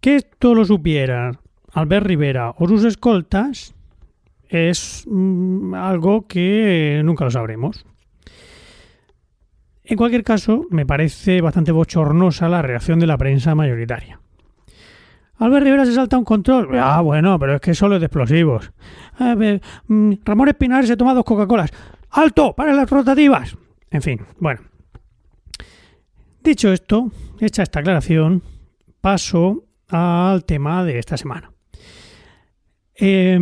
que 0.00 0.16
esto 0.16 0.54
lo 0.54 0.64
supiera 0.64 1.40
Albert 1.72 2.06
Rivera 2.06 2.54
o 2.58 2.68
sus 2.68 2.84
escoltas, 2.84 3.74
es 4.48 5.04
mm, 5.08 5.74
algo 5.74 6.26
que 6.26 7.02
nunca 7.04 7.24
lo 7.24 7.30
sabremos. 7.30 7.86
En 9.84 9.96
cualquier 9.96 10.24
caso, 10.24 10.66
me 10.70 10.86
parece 10.86 11.42
bastante 11.42 11.70
bochornosa 11.70 12.48
la 12.48 12.62
reacción 12.62 12.98
de 12.98 13.06
la 13.06 13.18
prensa 13.18 13.54
mayoritaria. 13.54 14.18
Albert 15.36 15.64
Rivera 15.64 15.84
se 15.84 15.92
salta 15.92 16.16
un 16.16 16.24
control. 16.24 16.78
Ah, 16.78 17.02
bueno, 17.02 17.38
pero 17.38 17.56
es 17.56 17.60
que 17.60 17.74
solo 17.74 17.96
es 17.96 18.00
de 18.00 18.06
explosivos. 18.06 18.72
Mm, 19.88 20.12
Ramón 20.24 20.48
Espinar 20.48 20.86
se 20.86 20.96
toma 20.96 21.12
dos 21.12 21.24
Coca-Colas. 21.24 21.70
¡Alto! 22.10 22.54
¡Para 22.54 22.72
las 22.72 22.88
rotativas! 22.88 23.56
En 23.90 24.00
fin, 24.00 24.20
bueno. 24.38 24.62
Dicho 26.42 26.72
esto, 26.72 27.10
hecha 27.40 27.62
esta 27.62 27.80
aclaración, 27.80 28.42
paso 29.00 29.64
al 29.88 30.44
tema 30.44 30.84
de 30.84 30.98
esta 30.98 31.16
semana. 31.16 31.52
Eh, 32.94 33.38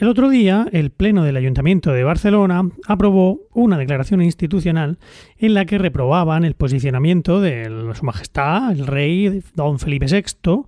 el 0.00 0.08
otro 0.08 0.30
día, 0.30 0.66
el 0.72 0.90
Pleno 0.90 1.24
del 1.24 1.36
Ayuntamiento 1.36 1.92
de 1.92 2.04
Barcelona 2.04 2.62
aprobó 2.88 3.42
una 3.52 3.76
declaración 3.76 4.22
institucional 4.22 4.98
en 5.36 5.52
la 5.52 5.66
que 5.66 5.76
reprobaban 5.76 6.44
el 6.44 6.54
posicionamiento 6.54 7.42
de 7.42 7.92
Su 7.94 8.06
Majestad, 8.06 8.72
el 8.72 8.86
rey 8.86 9.42
don 9.54 9.78
Felipe 9.78 10.06
VI, 10.06 10.62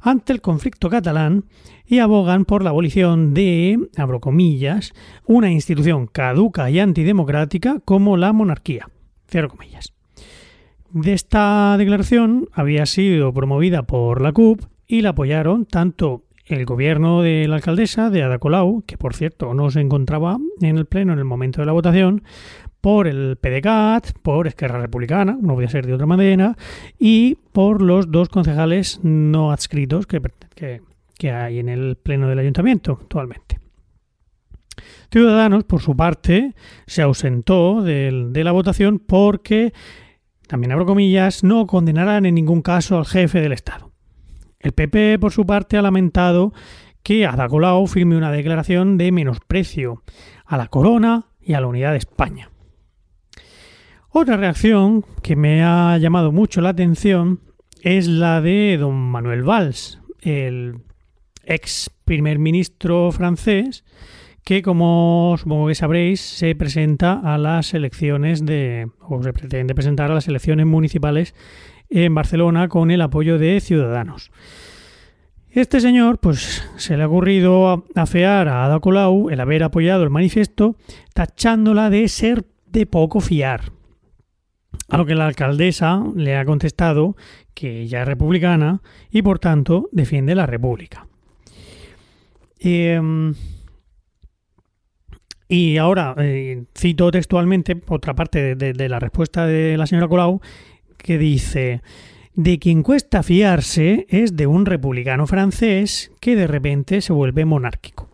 ante 0.00 0.32
el 0.32 0.40
conflicto 0.40 0.90
catalán 0.90 1.44
y 1.86 2.00
abogan 2.00 2.44
por 2.44 2.64
la 2.64 2.70
abolición 2.70 3.34
de, 3.34 3.78
abro 3.96 4.20
comillas, 4.20 4.94
una 5.26 5.52
institución 5.52 6.08
caduca 6.08 6.68
y 6.68 6.80
antidemocrática 6.80 7.80
como 7.84 8.16
la 8.16 8.32
monarquía. 8.32 8.88
Cierro 9.30 9.48
comillas. 9.48 9.92
De 10.90 11.12
esta 11.12 11.76
declaración 11.78 12.48
había 12.52 12.84
sido 12.86 13.32
promovida 13.32 13.84
por 13.84 14.20
la 14.20 14.32
CUP 14.32 14.64
y 14.88 15.02
la 15.02 15.10
apoyaron 15.10 15.66
tanto 15.66 16.24
el 16.44 16.64
gobierno 16.64 17.22
de 17.22 17.46
la 17.48 17.56
alcaldesa 17.56 18.10
de 18.10 18.22
Ada 18.22 18.38
Colau, 18.38 18.82
que 18.86 18.98
por 18.98 19.14
cierto 19.14 19.54
no 19.54 19.70
se 19.70 19.80
encontraba 19.80 20.38
en 20.60 20.76
el 20.78 20.86
pleno 20.86 21.12
en 21.12 21.18
el 21.18 21.24
momento 21.24 21.60
de 21.60 21.66
la 21.66 21.72
votación, 21.72 22.22
por 22.80 23.06
el 23.06 23.36
PDCAT, 23.36 24.18
por 24.22 24.48
Esquerra 24.48 24.80
Republicana, 24.80 25.38
no 25.40 25.54
podía 25.54 25.68
ser 25.68 25.86
de 25.86 25.94
otra 25.94 26.06
manera, 26.06 26.56
y 26.98 27.36
por 27.52 27.80
los 27.80 28.10
dos 28.10 28.28
concejales 28.28 28.98
no 29.04 29.52
adscritos 29.52 30.06
que, 30.06 30.20
que, 31.16 31.30
hay 31.30 31.60
en 31.60 31.68
el 31.68 31.96
pleno 31.96 32.28
del 32.28 32.40
ayuntamiento 32.40 32.98
actualmente. 33.00 33.60
Ciudadanos, 35.12 35.62
por 35.62 35.80
su 35.80 35.94
parte, 35.94 36.54
se 36.86 37.02
ausentó 37.02 37.82
de, 37.82 38.30
de 38.30 38.44
la 38.44 38.50
votación 38.50 38.98
porque, 38.98 39.72
también 40.48 40.72
abro 40.72 40.84
comillas, 40.84 41.44
no 41.44 41.68
condenarán 41.68 42.26
en 42.26 42.34
ningún 42.34 42.62
caso 42.62 42.98
al 42.98 43.06
jefe 43.06 43.40
del 43.40 43.52
Estado. 43.52 43.91
El 44.62 44.72
PP, 44.72 45.18
por 45.18 45.32
su 45.32 45.44
parte, 45.44 45.76
ha 45.76 45.82
lamentado 45.82 46.52
que 47.02 47.26
Ada 47.26 47.48
Colau 47.48 47.86
firme 47.86 48.16
una 48.16 48.30
declaración 48.30 48.96
de 48.96 49.12
menosprecio 49.12 50.02
a 50.46 50.56
la 50.56 50.68
corona 50.68 51.26
y 51.40 51.54
a 51.54 51.60
la 51.60 51.66
unidad 51.66 51.90
de 51.92 51.98
España. 51.98 52.50
Otra 54.08 54.36
reacción 54.36 55.04
que 55.22 55.36
me 55.36 55.64
ha 55.64 55.98
llamado 55.98 56.32
mucho 56.32 56.60
la 56.60 56.70
atención 56.70 57.40
es 57.82 58.06
la 58.06 58.40
de 58.40 58.76
don 58.78 58.94
Manuel 58.94 59.42
Valls, 59.42 60.00
el 60.20 60.76
ex 61.44 61.90
primer 62.04 62.38
ministro 62.38 63.10
francés, 63.10 63.84
que 64.44 64.62
como 64.62 65.34
supongo 65.38 65.68
que 65.68 65.74
sabréis, 65.74 66.20
se 66.20 66.54
presenta 66.54 67.20
a 67.24 67.38
las 67.38 67.74
elecciones 67.74 68.44
de, 68.44 68.88
o 69.00 69.22
se 69.22 69.32
pretende 69.32 69.74
presentar 69.74 70.10
a 70.10 70.14
las 70.14 70.28
elecciones 70.28 70.66
municipales 70.66 71.34
en 71.92 72.14
Barcelona 72.14 72.68
con 72.68 72.90
el 72.90 73.02
apoyo 73.02 73.38
de 73.38 73.60
Ciudadanos. 73.60 74.30
Este 75.50 75.80
señor, 75.80 76.18
pues, 76.18 76.66
se 76.76 76.96
le 76.96 77.02
ha 77.02 77.06
ocurrido 77.06 77.84
afear 77.94 78.48
a 78.48 78.64
Ada 78.64 78.80
Colau 78.80 79.28
el 79.28 79.38
haber 79.38 79.62
apoyado 79.62 80.02
el 80.02 80.08
manifiesto, 80.08 80.76
tachándola 81.12 81.90
de 81.90 82.08
ser 82.08 82.46
de 82.66 82.86
poco 82.86 83.20
fiar. 83.20 83.72
A 84.88 84.96
lo 84.96 85.04
que 85.04 85.14
la 85.14 85.26
alcaldesa 85.26 86.02
le 86.16 86.36
ha 86.36 86.44
contestado 86.46 87.16
que 87.52 87.82
ella 87.82 88.00
es 88.00 88.08
republicana 88.08 88.80
y 89.10 89.20
por 89.20 89.38
tanto 89.38 89.90
defiende 89.92 90.34
la 90.34 90.46
república. 90.46 91.06
Em, 92.58 93.34
y 95.48 95.76
ahora 95.76 96.14
eh, 96.16 96.64
cito 96.74 97.10
textualmente 97.10 97.78
otra 97.88 98.14
parte 98.14 98.54
de 98.54 98.88
la 98.88 98.98
respuesta 98.98 99.46
de 99.46 99.76
la 99.76 99.86
señora 99.86 100.08
Colau 100.08 100.40
que 101.02 101.18
dice, 101.18 101.82
de 102.34 102.58
quien 102.58 102.82
cuesta 102.82 103.22
fiarse 103.22 104.06
es 104.08 104.36
de 104.36 104.46
un 104.46 104.64
republicano 104.64 105.26
francés 105.26 106.12
que 106.20 106.36
de 106.36 106.46
repente 106.46 107.00
se 107.00 107.12
vuelve 107.12 107.44
monárquico. 107.44 108.08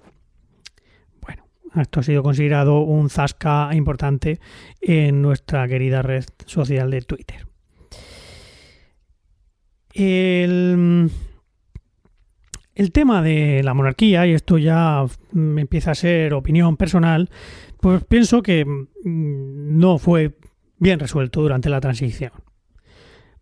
Bueno, 1.20 1.44
esto 1.76 2.00
ha 2.00 2.02
sido 2.02 2.22
considerado 2.22 2.80
un 2.80 3.10
zasca 3.10 3.70
importante 3.74 4.40
en 4.80 5.22
nuestra 5.22 5.68
querida 5.68 6.02
red 6.02 6.24
social 6.46 6.90
de 6.90 7.02
Twitter. 7.02 7.46
El, 9.94 11.10
tema 12.92 13.22
de 13.22 13.62
la 13.64 13.74
monarquía, 13.74 14.26
y 14.26 14.32
esto 14.32 14.58
ya 14.58 15.04
empieza 15.34 15.92
a 15.92 15.96
ser 15.96 16.34
opinión 16.34 16.76
personal, 16.76 17.28
pues 17.80 18.04
pienso 18.04 18.42
que 18.42 18.64
mm, 18.64 18.82
no 19.04 19.98
fue 19.98 20.36
bien 20.78 21.00
resuelto 21.00 21.42
durante 21.42 21.68
la 21.68 21.80
transición 21.80 22.32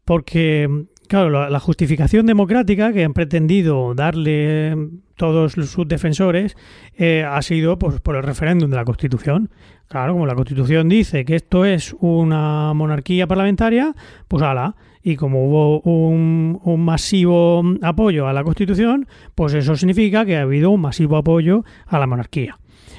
porque, 0.07 0.87
claro, 1.09 1.51
la, 1.51 1.61
justificación 1.61 2.27
democrática 2.27 2.93
que 2.93 3.05
han 3.05 3.13
pretendido 3.13 3.93
darle 3.95 4.75
todos 5.17 5.53
sus 5.53 5.89
defensores 5.89 6.57
eh, 6.97 7.25
ha 7.29 7.43
sido 7.43 7.77
pues, 7.79 8.01
por 8.01 8.15
el 8.15 8.23
referéndum 8.23 8.71
de 8.71 8.77
la 8.77 8.85
Constitución. 8.85 9.51
Claro, 9.89 10.13
como 10.13 10.25
la 10.25 10.37
Constitución 10.37 10.89
dice 10.89 11.25
que 11.25 11.35
esto 11.35 11.65
es 11.65 11.95
una 11.99 12.73
monarquía 12.73 13.27
parlamentaria, 13.27 13.95
pues 14.29 14.43
ala. 14.43 14.77
Y 15.03 15.17
como 15.17 15.47
hubo 15.47 15.81
un, 15.81 16.61
un, 16.63 16.85
masivo 16.85 17.63
apoyo 17.83 18.29
a 18.29 18.33
la 18.33 18.45
Constitución, 18.45 19.07
pues 19.35 19.55
eso 19.55 19.77
significa 19.77 20.25
que 20.25 20.37
ha 20.37 20.43
habido 20.43 20.71
un 20.71 20.81
masivo 20.81 21.17
apoyo 21.17 21.65
a 21.87 21.99
la 21.99 22.07
monarquía. 22.07 22.59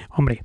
Hombre, 0.10 0.44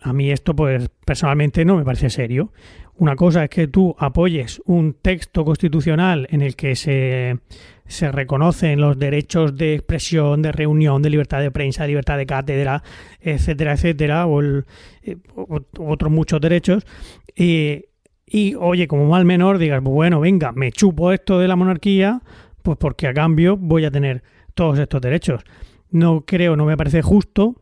a 0.00 0.12
mí 0.12 0.30
esto 0.30 0.54
pues 0.54 0.90
personalmente 1.04 1.64
no 1.64 1.76
me 1.76 1.84
parece 1.84 2.10
serio. 2.10 2.52
Una 2.96 3.16
cosa 3.16 3.44
es 3.44 3.50
que 3.50 3.66
tú 3.66 3.94
apoyes 3.98 4.62
un 4.66 4.94
texto 4.94 5.44
constitucional 5.44 6.28
en 6.30 6.42
el 6.42 6.54
que 6.54 6.76
se, 6.76 7.38
se 7.86 8.12
reconocen 8.12 8.80
los 8.80 8.96
derechos 8.98 9.56
de 9.56 9.74
expresión, 9.74 10.42
de 10.42 10.52
reunión, 10.52 11.02
de 11.02 11.10
libertad 11.10 11.40
de 11.40 11.50
prensa, 11.50 11.82
de 11.82 11.88
libertad 11.88 12.16
de 12.18 12.26
cátedra, 12.26 12.82
etcétera, 13.20 13.72
etcétera, 13.72 14.26
o, 14.26 14.40
eh, 14.42 15.16
otros 15.34 16.12
muchos 16.12 16.40
derechos. 16.40 16.86
Y, 17.34 17.86
y, 18.26 18.54
oye, 18.54 18.86
como 18.86 19.06
mal 19.06 19.24
menor, 19.24 19.58
digas, 19.58 19.80
pues 19.82 19.92
bueno, 19.92 20.20
venga, 20.20 20.52
me 20.52 20.70
chupo 20.70 21.10
esto 21.10 21.40
de 21.40 21.48
la 21.48 21.56
monarquía, 21.56 22.22
pues 22.62 22.78
porque 22.78 23.08
a 23.08 23.14
cambio 23.14 23.56
voy 23.56 23.84
a 23.84 23.90
tener 23.90 24.22
todos 24.54 24.78
estos 24.78 25.00
derechos. 25.00 25.42
No 25.90 26.24
creo, 26.24 26.56
no 26.56 26.64
me 26.64 26.76
parece 26.76 27.02
justo 27.02 27.56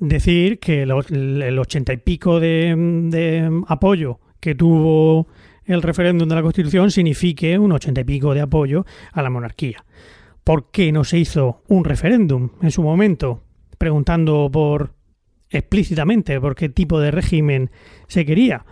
decir 0.00 0.58
que 0.58 0.82
el 0.82 1.58
ochenta 1.58 1.92
y 1.92 1.98
pico 1.98 2.40
de, 2.40 3.62
apoyo 3.68 4.18
que 4.40 4.54
tuvo 4.54 5.28
el 5.64 5.82
referéndum 5.82 6.28
de 6.28 6.34
la 6.34 6.42
Constitución 6.42 6.90
signifique 6.90 7.58
un 7.58 7.70
ochenta 7.72 8.00
y 8.00 8.04
pico 8.04 8.34
de 8.34 8.40
apoyo 8.40 8.84
a 9.12 9.22
la 9.22 9.30
monarquía. 9.30 9.84
¿Por 10.42 10.70
qué 10.70 10.90
no 10.90 11.04
se 11.04 11.18
hizo 11.18 11.62
un 11.68 11.84
referéndum 11.84 12.48
en 12.62 12.70
su 12.70 12.82
momento 12.82 13.44
preguntando 13.78 14.48
por 14.50 14.94
explícitamente 15.50 16.40
por 16.40 16.54
qué 16.54 16.70
tipo 16.70 16.98
de 16.98 17.10
régimen 17.10 17.70
se 18.08 18.24
quería? 18.24 18.64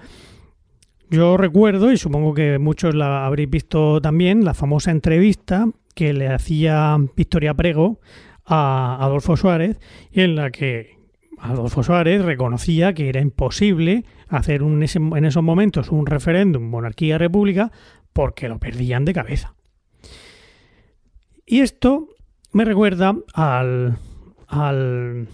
Yo 1.10 1.36
recuerdo, 1.36 1.92
y 1.92 1.96
supongo 1.96 2.34
que 2.34 2.58
muchos 2.58 2.94
la 2.94 3.26
habréis 3.26 3.48
visto 3.48 4.00
también, 4.00 4.44
la 4.44 4.54
famosa 4.54 4.90
entrevista 4.90 5.66
que 5.94 6.12
le 6.12 6.28
hacía 6.28 6.96
Victoria 7.16 7.54
Prego 7.54 8.00
a 8.44 8.98
Adolfo 9.00 9.36
Suárez, 9.36 9.78
en 10.12 10.34
la 10.34 10.50
que 10.50 10.97
Adolfo 11.40 11.82
Suárez 11.82 12.24
reconocía 12.24 12.92
que 12.94 13.08
era 13.08 13.20
imposible 13.20 14.04
hacer 14.28 14.62
un, 14.62 14.82
en 14.82 15.24
esos 15.24 15.42
momentos 15.42 15.90
un 15.90 16.06
referéndum 16.06 16.62
monarquía-república 16.62 17.72
porque 18.12 18.48
lo 18.48 18.58
perdían 18.58 19.04
de 19.04 19.14
cabeza. 19.14 19.54
Y 21.46 21.60
esto 21.60 22.08
me 22.52 22.64
recuerda 22.64 23.16
al, 23.34 23.98
al, 24.46 25.28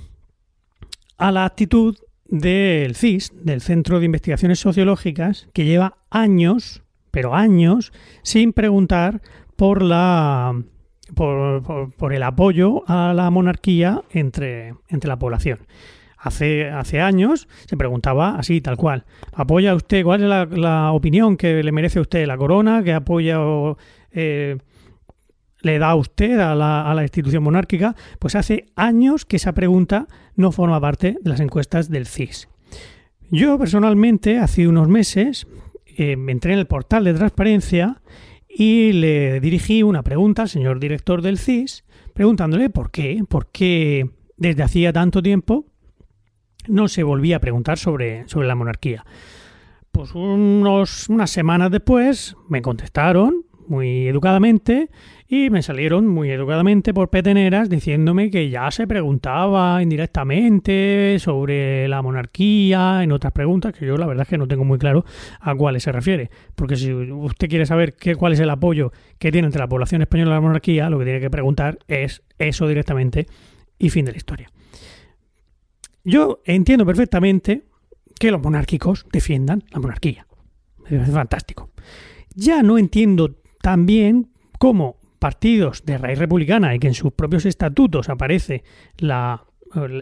a 1.16 1.32
la 1.32 1.44
actitud 1.44 1.96
del 2.26 2.94
CIS, 2.94 3.32
del 3.34 3.60
Centro 3.60 3.98
de 3.98 4.06
Investigaciones 4.06 4.60
Sociológicas, 4.60 5.48
que 5.52 5.64
lleva 5.64 5.98
años, 6.10 6.82
pero 7.10 7.34
años, 7.34 7.92
sin 8.22 8.52
preguntar 8.52 9.22
por 9.56 9.82
la 9.82 10.54
por, 11.14 12.12
el 12.12 12.22
apoyo 12.22 12.82
a 12.86 13.12
la 13.14 13.30
monarquía 13.30 14.02
entre, 14.10 14.74
entre 14.88 15.08
la 15.08 15.18
población. 15.18 15.60
Hace, 16.16 16.70
hace 16.70 17.00
años 17.00 17.48
se 17.66 17.76
preguntaba 17.76 18.36
así, 18.36 18.60
tal 18.60 18.76
cual. 18.78 19.04
¿Apoya 19.34 19.74
usted? 19.74 20.02
¿Cuál 20.02 20.22
es 20.22 20.58
la, 20.58 20.92
opinión 20.92 21.36
que 21.36 21.62
le 21.62 21.72
merece 21.72 21.98
a 21.98 22.02
usted 22.02 22.26
la 22.26 22.38
corona? 22.38 22.82
¿Que 22.82 22.94
apoya 22.94 23.38
eh, 24.12 24.56
le 25.60 25.78
da 25.78 25.94
usted 25.94 26.38
a 26.38 26.54
la, 26.54 26.90
a 26.90 26.94
la, 26.94 27.02
institución 27.02 27.42
monárquica, 27.42 27.96
pues 28.18 28.34
hace 28.34 28.66
años 28.76 29.24
que 29.24 29.36
esa 29.36 29.52
pregunta 29.52 30.06
no 30.36 30.52
forma 30.52 30.80
parte 30.80 31.16
de 31.20 31.30
las 31.30 31.40
encuestas 31.40 31.88
del 31.88 32.06
CIS. 32.06 32.48
Yo 33.30 33.58
personalmente, 33.58 34.38
hace 34.38 34.68
unos 34.68 34.88
meses, 34.88 35.46
eh, 35.96 36.16
entré 36.28 36.52
en 36.52 36.58
el 36.58 36.66
portal 36.66 37.04
de 37.04 37.14
transparencia 37.14 38.02
y 38.56 38.92
le 38.92 39.40
dirigí 39.40 39.82
una 39.82 40.02
pregunta 40.02 40.42
al 40.42 40.48
señor 40.48 40.78
director 40.78 41.22
del 41.22 41.38
CIS, 41.38 41.84
preguntándole 42.12 42.70
por 42.70 42.90
qué, 42.90 43.22
por 43.28 43.48
qué 43.50 44.08
desde 44.36 44.62
hacía 44.62 44.92
tanto 44.92 45.22
tiempo 45.22 45.66
no 46.68 46.88
se 46.88 47.02
volvía 47.02 47.36
a 47.36 47.40
preguntar 47.40 47.78
sobre, 47.78 48.26
sobre 48.28 48.46
la 48.46 48.54
monarquía. 48.54 49.04
Pues 49.90 50.14
unos, 50.14 51.08
unas 51.08 51.30
semanas 51.30 51.70
después 51.70 52.36
me 52.48 52.62
contestaron 52.62 53.43
muy 53.68 54.08
educadamente 54.08 54.90
y 55.26 55.50
me 55.50 55.62
salieron 55.62 56.06
muy 56.06 56.30
educadamente 56.30 56.92
por 56.92 57.10
peteneras 57.10 57.68
diciéndome 57.68 58.30
que 58.30 58.50
ya 58.50 58.70
se 58.70 58.86
preguntaba 58.86 59.82
indirectamente 59.82 61.16
sobre 61.18 61.88
la 61.88 62.02
monarquía 62.02 63.02
en 63.02 63.12
otras 63.12 63.32
preguntas 63.32 63.72
que 63.72 63.86
yo 63.86 63.96
la 63.96 64.06
verdad 64.06 64.22
es 64.22 64.28
que 64.28 64.38
no 64.38 64.46
tengo 64.46 64.64
muy 64.64 64.78
claro 64.78 65.04
a 65.40 65.54
cuáles 65.54 65.82
se 65.82 65.92
refiere. 65.92 66.30
Porque 66.54 66.76
si 66.76 66.92
usted 66.92 67.48
quiere 67.48 67.66
saber 67.66 67.94
qué, 67.94 68.14
cuál 68.16 68.32
es 68.32 68.40
el 68.40 68.50
apoyo 68.50 68.92
que 69.18 69.32
tiene 69.32 69.46
entre 69.46 69.60
la 69.60 69.68
población 69.68 70.02
española 70.02 70.32
a 70.32 70.34
la 70.34 70.40
monarquía 70.40 70.90
lo 70.90 70.98
que 70.98 71.04
tiene 71.04 71.20
que 71.20 71.30
preguntar 71.30 71.78
es 71.88 72.22
eso 72.38 72.68
directamente 72.68 73.26
y 73.78 73.90
fin 73.90 74.04
de 74.04 74.12
la 74.12 74.18
historia. 74.18 74.50
Yo 76.04 76.40
entiendo 76.44 76.84
perfectamente 76.84 77.64
que 78.18 78.30
los 78.30 78.42
monárquicos 78.42 79.06
defiendan 79.10 79.64
la 79.70 79.80
monarquía. 79.80 80.26
Es 80.88 81.10
fantástico. 81.10 81.70
Ya 82.34 82.62
no 82.62 82.78
entiendo 82.78 83.36
también 83.64 84.28
cómo 84.58 84.98
partidos 85.18 85.86
de 85.86 85.96
raíz 85.96 86.18
republicana 86.18 86.74
y 86.74 86.78
que 86.78 86.88
en 86.88 86.92
sus 86.92 87.14
propios 87.14 87.46
estatutos 87.46 88.10
aparece 88.10 88.62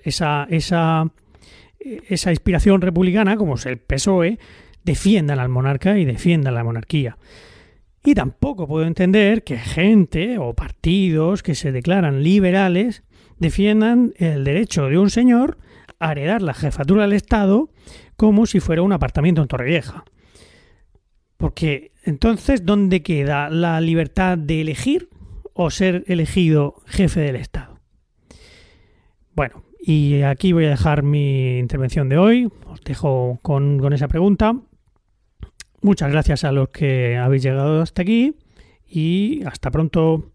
esa, 0.03 0.49
esa 0.51 2.31
inspiración 2.33 2.81
republicana, 2.81 3.37
como 3.37 3.55
es 3.55 3.65
el 3.67 3.79
PSOE, 3.79 4.41
defiendan 4.83 5.39
al 5.39 5.49
monarca 5.49 5.97
y 5.97 6.05
defiendan 6.05 6.57
la 6.57 6.65
monarquía. 6.65 7.19
Y 8.05 8.15
tampoco 8.15 8.67
puedo 8.67 8.85
entender 8.85 9.45
que 9.45 9.59
gente 9.59 10.39
o 10.39 10.55
partidos 10.55 11.45
que 11.45 11.55
se 11.55 11.71
declaran 11.71 12.25
liberales 12.25 13.05
defiendan 13.39 14.13
el 14.17 14.43
derecho 14.43 14.89
de 14.89 14.99
un 14.99 15.09
señor 15.09 15.57
a 16.01 16.11
heredar 16.11 16.43
la 16.43 16.55
jefatura 16.55 17.03
del 17.03 17.13
Estado 17.13 17.71
como 18.17 18.47
si 18.47 18.59
fuera 18.59 18.83
un 18.83 18.93
apartamento 18.93 19.41
en 19.41 19.47
Torrevieja. 19.47 20.03
Porque 21.43 21.91
entonces, 22.05 22.65
¿dónde 22.65 23.03
queda 23.03 23.51
la 23.51 23.81
libertad 23.81 24.39
de 24.39 24.61
elegir 24.61 25.09
o 25.55 25.73
ser 25.73 26.05
elegido 26.07 26.77
jefe 26.87 27.19
del 27.19 27.35
Estado? 27.35 27.81
Bueno, 29.35 29.65
y 29.81 30.23
aquí 30.23 30.53
voy 30.53 30.67
a 30.67 30.71
dejar 30.71 31.03
mi 31.03 31.59
intervención 31.59 32.09
de 32.09 32.17
hoy. 32.17 32.49
Os 32.69 32.81
dejo 32.83 33.41
con, 33.43 33.81
con 33.81 33.93
esa 33.93 34.07
pregunta. 34.07 34.55
Muchas 35.81 36.13
gracias 36.13 36.45
a 36.45 36.53
los 36.53 36.69
que 36.69 37.17
habéis 37.17 37.43
llegado 37.43 37.83
hasta 37.83 38.03
aquí 38.03 38.37
y 38.87 39.43
hasta 39.45 39.73
pronto. 39.73 40.32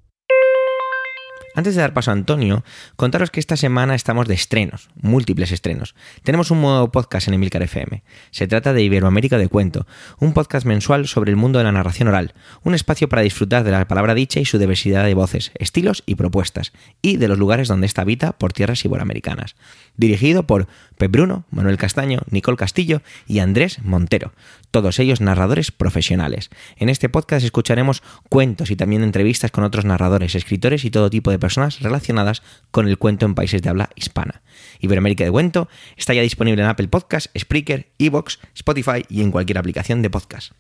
Antes 1.57 1.73
de 1.73 1.81
dar 1.81 1.95
paso 1.95 2.11
a 2.11 2.13
Antonio, 2.13 2.63
contaros 2.97 3.31
que 3.31 3.39
esta 3.39 3.57
semana 3.57 3.95
estamos 3.95 4.27
de 4.27 4.35
estrenos, 4.35 4.91
múltiples 5.01 5.51
estrenos. 5.51 5.95
Tenemos 6.21 6.51
un 6.51 6.61
nuevo 6.61 6.91
podcast 6.91 7.27
en 7.27 7.33
Emilcar 7.33 7.63
FM. 7.63 8.03
Se 8.29 8.47
trata 8.47 8.73
de 8.73 8.83
Iberoamérica 8.83 9.39
de 9.39 9.47
Cuento, 9.47 9.87
un 10.19 10.33
podcast 10.33 10.67
mensual 10.67 11.07
sobre 11.07 11.31
el 11.31 11.35
mundo 11.35 11.57
de 11.57 11.65
la 11.65 11.71
narración 11.71 12.09
oral, 12.09 12.35
un 12.61 12.75
espacio 12.75 13.09
para 13.09 13.23
disfrutar 13.23 13.63
de 13.63 13.71
la 13.71 13.87
palabra 13.87 14.13
dicha 14.13 14.39
y 14.39 14.45
su 14.45 14.59
diversidad 14.59 15.03
de 15.03 15.15
voces, 15.15 15.49
estilos 15.55 16.03
y 16.05 16.13
propuestas, 16.13 16.73
y 17.01 17.17
de 17.17 17.27
los 17.27 17.39
lugares 17.39 17.67
donde 17.67 17.87
ésta 17.87 18.03
habita 18.03 18.33
por 18.33 18.53
tierras 18.53 18.85
iberoamericanas. 18.85 19.55
Dirigido 19.95 20.45
por 20.45 20.67
Pep 20.97 21.11
Bruno, 21.11 21.45
Manuel 21.51 21.77
Castaño, 21.77 22.21
Nicole 22.29 22.57
Castillo 22.57 23.01
y 23.27 23.39
Andrés 23.39 23.79
Montero, 23.83 24.33
todos 24.71 24.99
ellos 24.99 25.21
narradores 25.21 25.71
profesionales. 25.71 26.49
En 26.75 26.89
este 26.89 27.09
podcast 27.09 27.45
escucharemos 27.45 28.03
cuentos 28.29 28.71
y 28.71 28.75
también 28.75 29.03
entrevistas 29.03 29.51
con 29.51 29.63
otros 29.63 29.85
narradores, 29.85 30.35
escritores 30.35 30.85
y 30.85 30.91
todo 30.91 31.09
tipo 31.09 31.31
de 31.31 31.39
personas 31.39 31.79
relacionadas 31.81 32.41
con 32.71 32.87
el 32.87 32.97
cuento 32.97 33.25
en 33.25 33.35
países 33.35 33.61
de 33.61 33.69
habla 33.69 33.89
hispana. 33.95 34.41
Iberoamérica 34.79 35.23
de 35.23 35.31
Cuento 35.31 35.69
está 35.95 36.13
ya 36.13 36.21
disponible 36.21 36.61
en 36.61 36.69
Apple 36.69 36.87
Podcasts, 36.87 37.29
Spreaker, 37.37 37.91
Evox, 37.99 38.39
Spotify 38.55 39.05
y 39.09 39.21
en 39.21 39.31
cualquier 39.31 39.57
aplicación 39.57 40.01
de 40.01 40.09
podcast. 40.09 40.53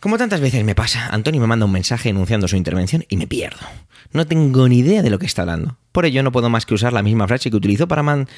Como 0.00 0.16
tantas 0.16 0.40
veces 0.40 0.64
me 0.64 0.76
pasa, 0.76 1.08
Antonio 1.08 1.40
me 1.40 1.48
manda 1.48 1.66
un 1.66 1.72
mensaje 1.72 2.10
enunciando 2.10 2.46
su 2.46 2.54
intervención 2.54 3.04
y 3.08 3.16
me 3.16 3.26
pierdo. 3.26 3.66
No 4.12 4.26
tengo 4.26 4.68
ni 4.68 4.78
idea 4.78 5.02
de 5.02 5.10
lo 5.10 5.18
que 5.18 5.26
está 5.26 5.42
hablando. 5.42 5.76
Por 5.90 6.06
ello 6.06 6.22
no 6.22 6.30
puedo 6.30 6.48
más 6.50 6.66
que 6.66 6.74
usar 6.74 6.92
la 6.92 7.02
misma 7.02 7.26
frase 7.26 7.50
que 7.50 7.56
utilizo 7.56 7.88
para, 7.88 8.04
man 8.04 8.28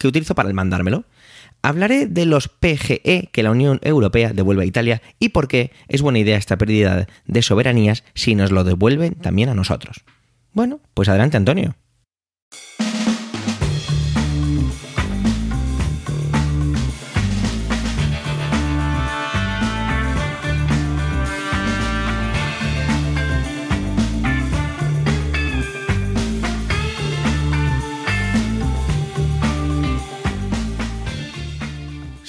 que 0.00 0.08
utilizo 0.08 0.34
para 0.34 0.52
mandármelo. 0.52 1.04
Hablaré 1.62 2.06
de 2.06 2.24
los 2.24 2.48
PGE 2.48 3.28
que 3.30 3.42
la 3.42 3.50
Unión 3.50 3.78
Europea 3.82 4.32
devuelve 4.32 4.62
a 4.62 4.66
Italia 4.66 5.02
y 5.18 5.28
por 5.28 5.46
qué 5.46 5.72
es 5.88 6.00
buena 6.00 6.18
idea 6.18 6.38
esta 6.38 6.56
pérdida 6.56 7.06
de 7.26 7.42
soberanías 7.42 8.02
si 8.14 8.34
nos 8.34 8.50
lo 8.50 8.64
devuelven 8.64 9.14
también 9.14 9.50
a 9.50 9.54
nosotros. 9.54 10.00
Bueno, 10.54 10.80
pues 10.94 11.10
adelante 11.10 11.36
Antonio. 11.36 11.76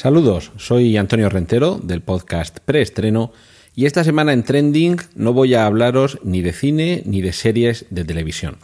Saludos, 0.01 0.51
soy 0.57 0.97
Antonio 0.97 1.29
Rentero 1.29 1.79
del 1.83 2.01
podcast 2.01 2.57
Preestreno 2.65 3.33
y 3.75 3.85
esta 3.85 4.03
semana 4.03 4.33
en 4.33 4.41
Trending 4.41 4.97
no 5.13 5.31
voy 5.31 5.53
a 5.53 5.67
hablaros 5.67 6.17
ni 6.23 6.41
de 6.41 6.53
cine 6.53 7.03
ni 7.05 7.21
de 7.21 7.31
series 7.33 7.85
de 7.91 8.03
televisión. 8.03 8.57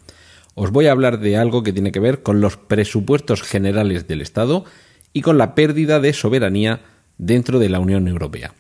Os 0.56 0.72
voy 0.72 0.88
a 0.88 0.94
hablar 0.94 1.20
de 1.20 1.38
algo 1.38 1.62
que 1.62 1.74
tiene 1.74 1.92
que 1.92 2.00
ver 2.00 2.24
con 2.24 2.42
los 2.42 2.58
presupuestos 2.58 3.44
generales 3.44 4.08
del 4.08 4.24
Estado 4.24 4.66
y 5.14 5.22
con 5.22 5.38
la 5.38 5.54
pérdida 5.54 6.00
de 6.00 6.14
soberanía 6.14 6.82
dentro 7.20 7.60
de 7.60 7.70
la 7.70 7.80
Unión 7.80 8.08
Europea. 8.08 8.56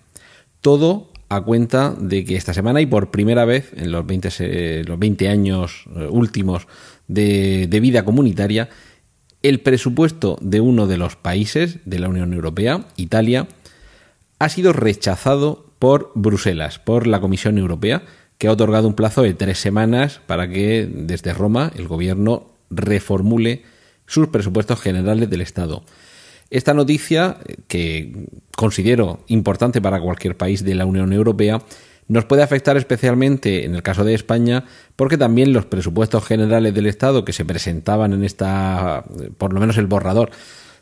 Todo 0.61 1.09
a 1.29 1.41
cuenta 1.41 1.95
de 1.99 2.25
que 2.25 2.35
esta 2.35 2.53
semana 2.53 2.79
y 2.79 2.85
por 2.85 3.09
primera 3.09 3.45
vez 3.45 3.71
en 3.75 3.91
los 3.91 4.05
20, 4.05 4.83
los 4.83 4.99
20 4.99 5.29
años 5.29 5.85
eh, 5.95 6.07
últimos 6.11 6.67
de 7.07 7.79
vida 7.81 8.05
comunitaria 8.05 8.69
el 9.43 9.59
presupuesto 9.59 10.37
de 10.41 10.61
uno 10.61 10.87
de 10.87 10.97
los 10.97 11.15
países 11.15 11.79
de 11.85 11.99
la 11.99 12.09
Unión 12.09 12.33
Europea, 12.33 12.85
Italia, 12.95 13.47
ha 14.39 14.49
sido 14.49 14.73
rechazado 14.73 15.65
por 15.79 16.11
Bruselas, 16.15 16.79
por 16.79 17.07
la 17.07 17.21
Comisión 17.21 17.57
Europea, 17.57 18.03
que 18.37 18.47
ha 18.47 18.51
otorgado 18.51 18.87
un 18.87 18.93
plazo 18.93 19.23
de 19.23 19.33
tres 19.33 19.59
semanas 19.59 20.21
para 20.25 20.47
que 20.47 20.87
desde 20.91 21.33
Roma 21.33 21.71
el 21.75 21.87
gobierno 21.87 22.47
reformule 22.69 23.63
sus 24.05 24.27
presupuestos 24.27 24.79
generales 24.79 25.29
del 25.29 25.41
Estado. 25.41 25.83
Esta 26.49 26.73
noticia, 26.73 27.37
que 27.67 28.27
considero 28.55 29.19
importante 29.27 29.81
para 29.81 29.99
cualquier 29.99 30.37
país 30.37 30.63
de 30.63 30.75
la 30.75 30.85
Unión 30.85 31.11
Europea, 31.11 31.61
nos 32.07 32.25
puede 32.25 32.43
afectar 32.43 32.77
especialmente 32.77 33.65
en 33.65 33.75
el 33.75 33.83
caso 33.83 34.03
de 34.03 34.13
España 34.13 34.65
porque 34.95 35.17
también 35.17 35.53
los 35.53 35.65
presupuestos 35.65 36.25
generales 36.25 36.73
del 36.73 36.87
Estado 36.87 37.25
que 37.25 37.33
se 37.33 37.45
presentaban 37.45 38.13
en 38.13 38.23
esta, 38.23 39.03
por 39.37 39.53
lo 39.53 39.59
menos 39.59 39.77
el 39.77 39.87
borrador, 39.87 40.31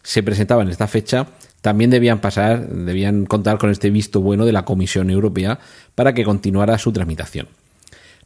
se 0.04 0.22
presentaba 0.22 0.62
en 0.62 0.70
esta 0.70 0.88
fecha, 0.88 1.28
también 1.62 1.90
debían 1.90 2.22
pasar, 2.22 2.68
debían 2.68 3.26
contar 3.26 3.58
con 3.58 3.72
este 3.72 3.90
visto 3.90 4.22
bueno 4.22 4.46
de 4.46 4.52
la 4.52 4.66
Comisión 4.66 5.10
Europea 5.10 5.60
para 5.96 6.14
que 6.14 6.24
continuara 6.24 6.78
su 6.78 6.92
tramitación. 6.92 7.48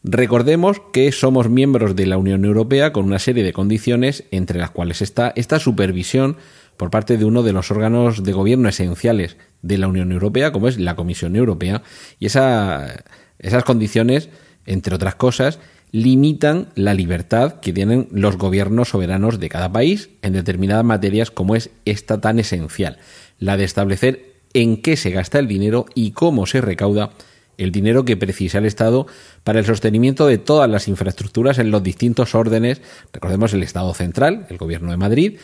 Recordemos 0.04 0.82
que 0.94 1.12
somos 1.12 1.50
miembros 1.50 1.96
de 1.96 2.06
la 2.06 2.18
Unión 2.18 2.46
Europea 2.46 2.94
con 2.94 3.06
una 3.06 3.20
serie 3.20 3.44
de 3.44 3.52
condiciones, 3.52 4.24
entre 4.32 4.60
las 4.60 4.72
cuales 4.72 5.02
está 5.02 5.34
esta 5.36 5.60
supervisión 5.60 6.38
por 6.80 6.92
parte 6.92 7.18
de 7.18 7.26
uno 7.26 7.44
de 7.44 7.52
los 7.52 7.72
órganos 7.72 8.24
de 8.24 8.32
gobierno 8.32 8.70
esenciales 8.70 9.36
de 9.62 9.78
la 9.78 9.90
Unión 9.90 10.14
Europea, 10.14 10.54
como 10.54 10.70
es 10.70 10.80
la 10.80 10.96
Comisión 10.96 11.36
Europea, 11.36 11.84
y 12.20 12.28
esa, 12.28 13.04
esas 13.38 13.66
condiciones, 13.66 14.30
entre 14.66 14.96
otras 14.96 15.16
cosas, 15.16 15.60
limitan 15.92 16.70
la 16.76 16.94
libertad 16.94 17.60
que 17.60 17.74
tienen 17.74 18.08
los 18.14 18.38
gobiernos 18.38 18.88
soberanos 18.88 19.42
de 19.42 19.50
cada 19.50 19.74
país 19.74 20.10
en 20.22 20.32
determinadas 20.32 20.86
materias 20.86 21.32
como 21.32 21.58
es 21.58 21.70
esta 21.84 22.22
tan 22.22 22.40
esencial, 22.40 22.98
la 23.40 23.58
de 23.58 23.66
establecer 23.66 24.36
en 24.54 24.82
qué 24.82 24.96
se 24.96 25.10
gasta 25.10 25.38
el 25.38 25.50
dinero 25.50 25.86
y 25.96 26.12
cómo 26.12 26.46
se 26.46 26.62
recauda 26.62 27.10
el 27.58 27.74
dinero 27.74 28.06
que 28.06 28.16
precisa 28.16 28.60
el 28.60 28.66
Estado 28.66 29.06
para 29.44 29.60
el 29.60 29.66
sostenimiento 29.66 30.28
de 30.28 30.38
todas 30.38 30.70
las 30.70 30.88
infraestructuras 30.88 31.60
en 31.60 31.72
los 31.72 31.84
distintos 31.84 32.36
órdenes, 32.36 32.82
recordemos 33.12 33.54
el 33.54 33.64
Estado 33.64 33.94
central, 33.94 34.48
el 34.50 34.58
Gobierno 34.58 34.92
de 34.92 34.98
Madrid, 34.98 35.40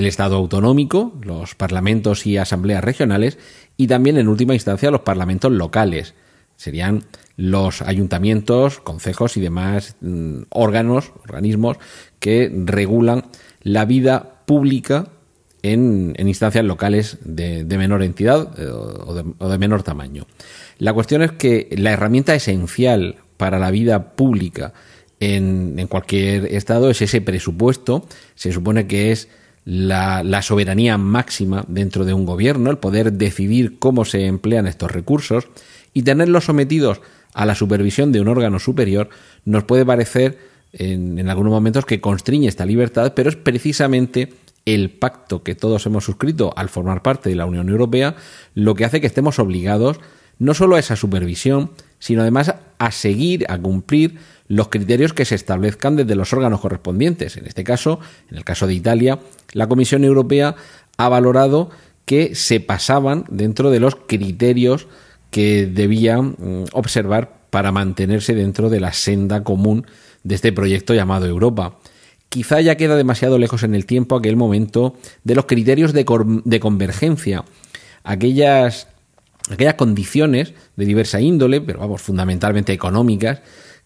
el 0.00 0.06
Estado 0.06 0.36
autonómico, 0.36 1.12
los 1.22 1.54
parlamentos 1.54 2.26
y 2.26 2.38
asambleas 2.38 2.82
regionales 2.82 3.38
y 3.76 3.86
también 3.86 4.16
en 4.16 4.28
última 4.28 4.54
instancia 4.54 4.90
los 4.90 5.02
parlamentos 5.02 5.52
locales. 5.52 6.14
Serían 6.56 7.04
los 7.36 7.82
ayuntamientos, 7.82 8.80
concejos 8.80 9.36
y 9.36 9.40
demás 9.40 9.96
mm, 10.00 10.42
órganos, 10.50 11.12
organismos 11.22 11.76
que 12.18 12.50
regulan 12.64 13.24
la 13.62 13.84
vida 13.84 14.42
pública 14.46 15.08
en, 15.62 16.14
instancias 16.18 16.64
locales 16.64 17.18
de, 17.22 17.64
menor 17.64 18.02
entidad 18.02 18.58
eh, 18.58 18.66
o 18.68 19.48
de, 19.48 19.58
menor 19.58 19.82
tamaño. 19.82 20.26
La 20.78 20.94
cuestión 20.94 21.22
es 21.22 21.32
que 21.32 21.68
la 21.78 21.92
herramienta 21.92 22.34
esencial 22.34 23.16
para 23.36 23.58
la 23.58 23.70
vida 23.70 24.12
pública 24.12 24.72
en, 25.20 25.78
en 25.78 25.86
cualquier 25.86 26.46
estado 26.54 26.88
es 26.88 27.02
ese 27.02 27.20
presupuesto. 27.20 28.06
Se 28.34 28.52
supone 28.52 28.86
que 28.86 29.12
es 29.12 29.28
la, 29.64 30.42
soberanía 30.42 30.98
máxima 30.98 31.64
dentro 31.68 32.04
de 32.04 32.14
un 32.14 32.24
gobierno, 32.26 32.70
el 32.70 32.78
poder 32.78 33.12
decidir 33.12 33.78
cómo 33.78 34.04
se 34.04 34.26
emplean 34.26 34.66
estos 34.66 34.90
recursos 34.90 35.48
y 35.92 36.02
tenerlos 36.02 36.44
sometidos 36.44 37.00
a 37.34 37.46
la 37.46 37.54
supervisión 37.54 38.12
de 38.12 38.20
un 38.20 38.28
órgano 38.28 38.58
superior 38.58 39.08
nos 39.44 39.64
puede 39.64 39.86
parecer 39.86 40.38
en, 40.72 41.18
en 41.18 41.28
algunos 41.28 41.52
momentos 41.52 41.84
que 41.84 42.00
constriñe 42.00 42.48
esta 42.48 42.66
libertad, 42.66 43.12
pero 43.14 43.28
es 43.28 43.36
precisamente 43.36 44.32
el 44.66 44.90
pacto 44.90 45.42
que 45.42 45.54
todos 45.54 45.86
hemos 45.86 46.04
suscrito 46.04 46.52
al 46.56 46.68
formar 46.68 47.02
parte 47.02 47.30
de 47.30 47.36
la 47.36 47.46
Unión 47.46 47.68
Europea 47.68 48.16
lo 48.54 48.74
que 48.74 48.84
hace 48.84 49.00
que 49.00 49.06
estemos 49.06 49.38
obligados 49.38 50.00
no 50.40 50.54
solo 50.54 50.76
a 50.76 50.80
esa 50.80 50.96
supervisión, 50.96 51.70
sino 51.98 52.22
además 52.22 52.54
a 52.78 52.90
seguir, 52.90 53.44
a 53.48 53.58
cumplir 53.58 54.18
los 54.50 54.68
criterios 54.68 55.12
que 55.12 55.24
se 55.24 55.36
establezcan 55.36 55.94
desde 55.94 56.16
los 56.16 56.32
órganos 56.32 56.60
correspondientes. 56.60 57.36
En 57.36 57.46
este 57.46 57.62
caso, 57.62 58.00
en 58.32 58.36
el 58.36 58.44
caso 58.44 58.66
de 58.66 58.74
Italia, 58.74 59.20
la 59.52 59.68
Comisión 59.68 60.02
Europea 60.02 60.56
ha 60.96 61.08
valorado 61.08 61.70
que 62.04 62.34
se 62.34 62.58
pasaban 62.58 63.24
dentro 63.30 63.70
de 63.70 63.78
los 63.78 63.94
criterios 63.94 64.88
que 65.30 65.66
debían 65.66 66.34
mm, 66.36 66.64
observar 66.72 67.46
para 67.50 67.70
mantenerse 67.70 68.34
dentro 68.34 68.70
de 68.70 68.80
la 68.80 68.92
senda 68.92 69.44
común 69.44 69.86
de 70.24 70.34
este 70.34 70.52
proyecto 70.52 70.94
llamado 70.94 71.26
Europa. 71.26 71.76
Quizá 72.28 72.60
ya 72.60 72.76
queda 72.76 72.96
demasiado 72.96 73.38
lejos 73.38 73.62
en 73.62 73.76
el 73.76 73.86
tiempo 73.86 74.16
aquel 74.16 74.34
momento 74.34 74.96
de 75.22 75.36
los 75.36 75.46
criterios 75.46 75.92
de, 75.92 76.04
convergencia, 76.04 77.44
aquellas, 78.02 78.88
aquellas 79.48 79.74
condiciones 79.74 80.54
de 80.74 80.84
diversa 80.86 81.20
índole, 81.20 81.60
pero 81.60 81.78
vamos, 81.78 82.02
fundamentalmente 82.02 82.72
económicas, 82.72 83.42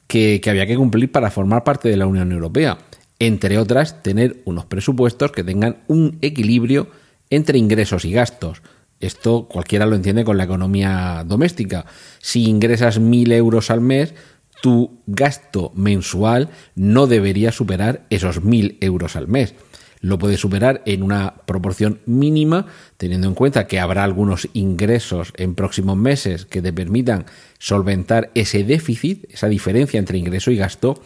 que, 0.07 0.41
había 0.47 0.67
que 0.67 0.77
cumplir 0.77 1.11
para 1.11 1.31
formar 1.31 1.65
parte 1.65 1.89
de 1.89 1.97
la 1.97 2.07
Unión 2.07 2.33
Europea. 2.33 2.79
Entre 3.19 3.59
otras, 3.59 4.03
tener 4.03 4.43
unos 4.45 4.67
presupuestos 4.67 5.33
que 5.33 5.45
tengan 5.45 5.79
un 5.87 6.19
equilibrio 6.21 6.89
entre 7.31 7.59
ingresos 7.59 8.05
y 8.05 8.13
gastos. 8.13 8.63
Esto 9.01 9.49
cualquiera 9.49 9.87
lo 9.87 9.97
entiende 9.97 10.25
con 10.25 10.37
la 10.37 10.45
economía 10.45 11.25
doméstica. 11.27 11.87
Si 12.21 12.45
ingresas 12.45 12.99
mil 12.99 13.33
euros 13.33 13.71
al 13.71 13.81
mes, 13.81 14.15
tu 14.63 15.03
gasto 15.07 15.73
mensual 15.75 16.49
no 16.75 17.07
debería 17.07 17.53
superar 17.53 18.07
esos 18.11 18.43
mil 18.43 18.79
euros 18.81 19.17
al 19.17 19.29
mes. 19.29 19.55
Lo 20.01 20.19
puede 20.19 20.37
superar 20.37 20.83
en 20.85 21.03
una 21.03 21.35
proporción 21.47 22.01
mínima, 22.05 22.67
teniendo 22.99 23.27
en 23.27 23.35
cuenta 23.35 23.67
que 23.67 23.81
habrá 23.81 24.05
algunos 24.05 24.49
ingresos 24.53 25.33
en 25.37 25.55
próximos 25.55 25.97
meses 25.97 26.45
que 26.45 26.61
te 26.61 26.75
permitan 26.75 27.25
solventar 27.65 28.31
ese 28.35 28.63
déficit, 28.63 29.25
esa 29.33 29.49
diferencia 29.49 29.99
entre 29.99 30.19
ingreso 30.19 30.51
y 30.51 30.57
gasto, 30.59 31.01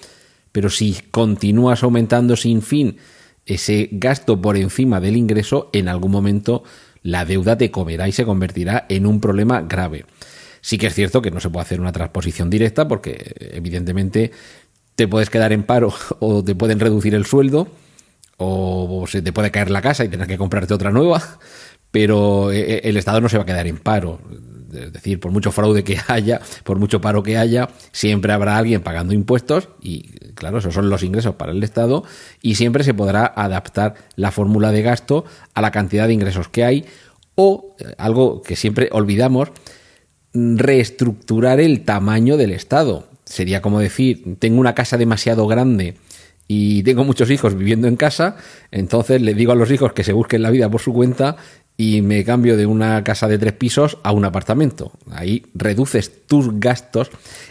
pero 0.51 0.71
si 0.71 0.93
continúas 1.13 1.85
aumentando 1.85 2.35
sin 2.35 2.63
fin 2.63 2.97
ese 3.47 3.89
gasto 3.93 4.43
por 4.43 4.57
encima 4.57 4.99
del 4.99 5.17
ingreso, 5.17 5.71
en 5.73 5.87
algún 5.87 6.11
momento 6.11 6.65
la 7.05 7.25
deuda 7.25 7.57
te 7.57 7.71
comerá 7.71 8.09
y 8.09 8.13
se 8.13 8.25
convertirá 8.25 8.87
en 8.89 9.07
un 9.07 9.21
problema 9.21 9.61
grave. 9.63 10.05
Sí 10.61 10.79
que 10.79 10.89
es 10.89 10.95
cierto 10.95 11.23
que 11.23 11.31
no 11.31 11.39
se 11.39 11.49
puede 11.49 11.63
hacer 11.63 11.81
una 11.81 11.93
transposición 11.93 12.51
directa 12.51 12.89
porque 12.89 13.37
evidentemente 13.53 14.33
te 14.97 15.07
puedes 15.07 15.31
quedar 15.31 15.53
en 15.53 15.63
paro 15.63 15.95
o 16.19 16.43
te 16.43 16.57
pueden 16.57 16.81
reducir 16.81 17.15
el 17.15 17.25
sueldo 17.25 17.69
o 18.37 19.05
se 19.07 19.23
te 19.23 19.33
puede 19.33 19.53
caer 19.53 19.71
la 19.71 19.81
casa 19.81 20.05
y 20.05 20.09
tener 20.09 20.27
que 20.27 20.39
comprarte 20.39 20.75
otra 20.75 20.91
nueva, 20.91 21.23
pero 21.93 22.51
eh, 22.51 22.79
eh, 22.79 22.81
el 22.83 22.97
Estado 22.97 23.21
no 23.21 23.29
se 23.29 23.37
va 23.37 23.45
a 23.45 23.47
quedar 23.47 23.69
en 23.69 23.79
paro. 23.79 24.19
Es 24.73 24.93
decir, 24.93 25.19
por 25.21 25.33
mucho 25.33 25.53
fraude 25.53 25.85
que 25.85 25.99
haya, 26.09 26.41
por 26.65 26.79
mucho 26.79 27.01
paro 27.01 27.23
que 27.23 27.39
haya, 27.39 27.69
siempre 27.93 28.33
habrá 28.33 28.57
alguien 28.57 28.83
pagando 28.83 29.15
impuestos 29.15 29.69
y, 29.81 30.09
claro, 30.35 30.59
esos 30.59 30.75
son 30.75 30.91
los 30.91 31.03
ingresos 31.03 31.35
para 31.37 31.53
el 31.53 31.63
Estado 31.63 32.05
y 32.43 32.57
siempre 32.57 32.85
se 32.85 32.95
podrá 32.95 33.27
adaptar 33.27 33.95
la 34.17 34.31
fórmula 34.31 34.73
de 34.73 34.83
gasto 34.83 35.25
a 35.55 35.63
la 35.63 35.71
cantidad 35.71 36.07
de 36.07 36.15
ingresos 36.15 36.49
que 36.49 36.65
hay 36.65 36.85
o, 37.35 37.77
eh, 37.79 37.95
algo 37.99 38.43
que 38.43 38.57
siempre 38.57 38.89
olvidamos, 38.93 39.51
reestructurar 40.33 41.61
el 41.61 41.85
tamaño 41.85 42.37
del 42.37 42.53
Estado. 42.53 43.09
Sería 43.25 43.63
como 43.63 43.81
decir, 43.81 44.37
tengo 44.39 44.61
una 44.61 44.75
casa 44.75 44.97
demasiado 44.97 45.47
grande 45.47 45.97
y 46.47 46.83
tengo 46.83 47.05
muchos 47.05 47.31
hijos 47.31 47.55
viviendo 47.55 47.89
en 47.89 47.97
casa, 47.97 48.37
entonces 48.71 49.21
le 49.21 49.35
digo 49.35 49.53
a 49.53 49.55
los 49.55 49.71
hijos 49.71 49.93
que 49.93 50.03
se 50.03 50.15
busquen 50.15 50.43
la 50.43 50.51
vida 50.51 50.71
por 50.71 50.81
su 50.81 50.93
cuenta 50.93 51.37
y 51.81 52.03
me 52.03 52.25
cambio 52.25 52.57
de 52.57 52.67
una 52.67 53.05
casa 53.05 53.29
de 53.29 53.39
tres 53.39 53.53
pisos 53.53 53.99
a 54.03 54.11
un 54.11 54.25
apartamento. 54.25 54.91
Ahí 55.13 55.47
reduces 55.55 56.27
tus 56.27 56.59
gastos 56.59 57.09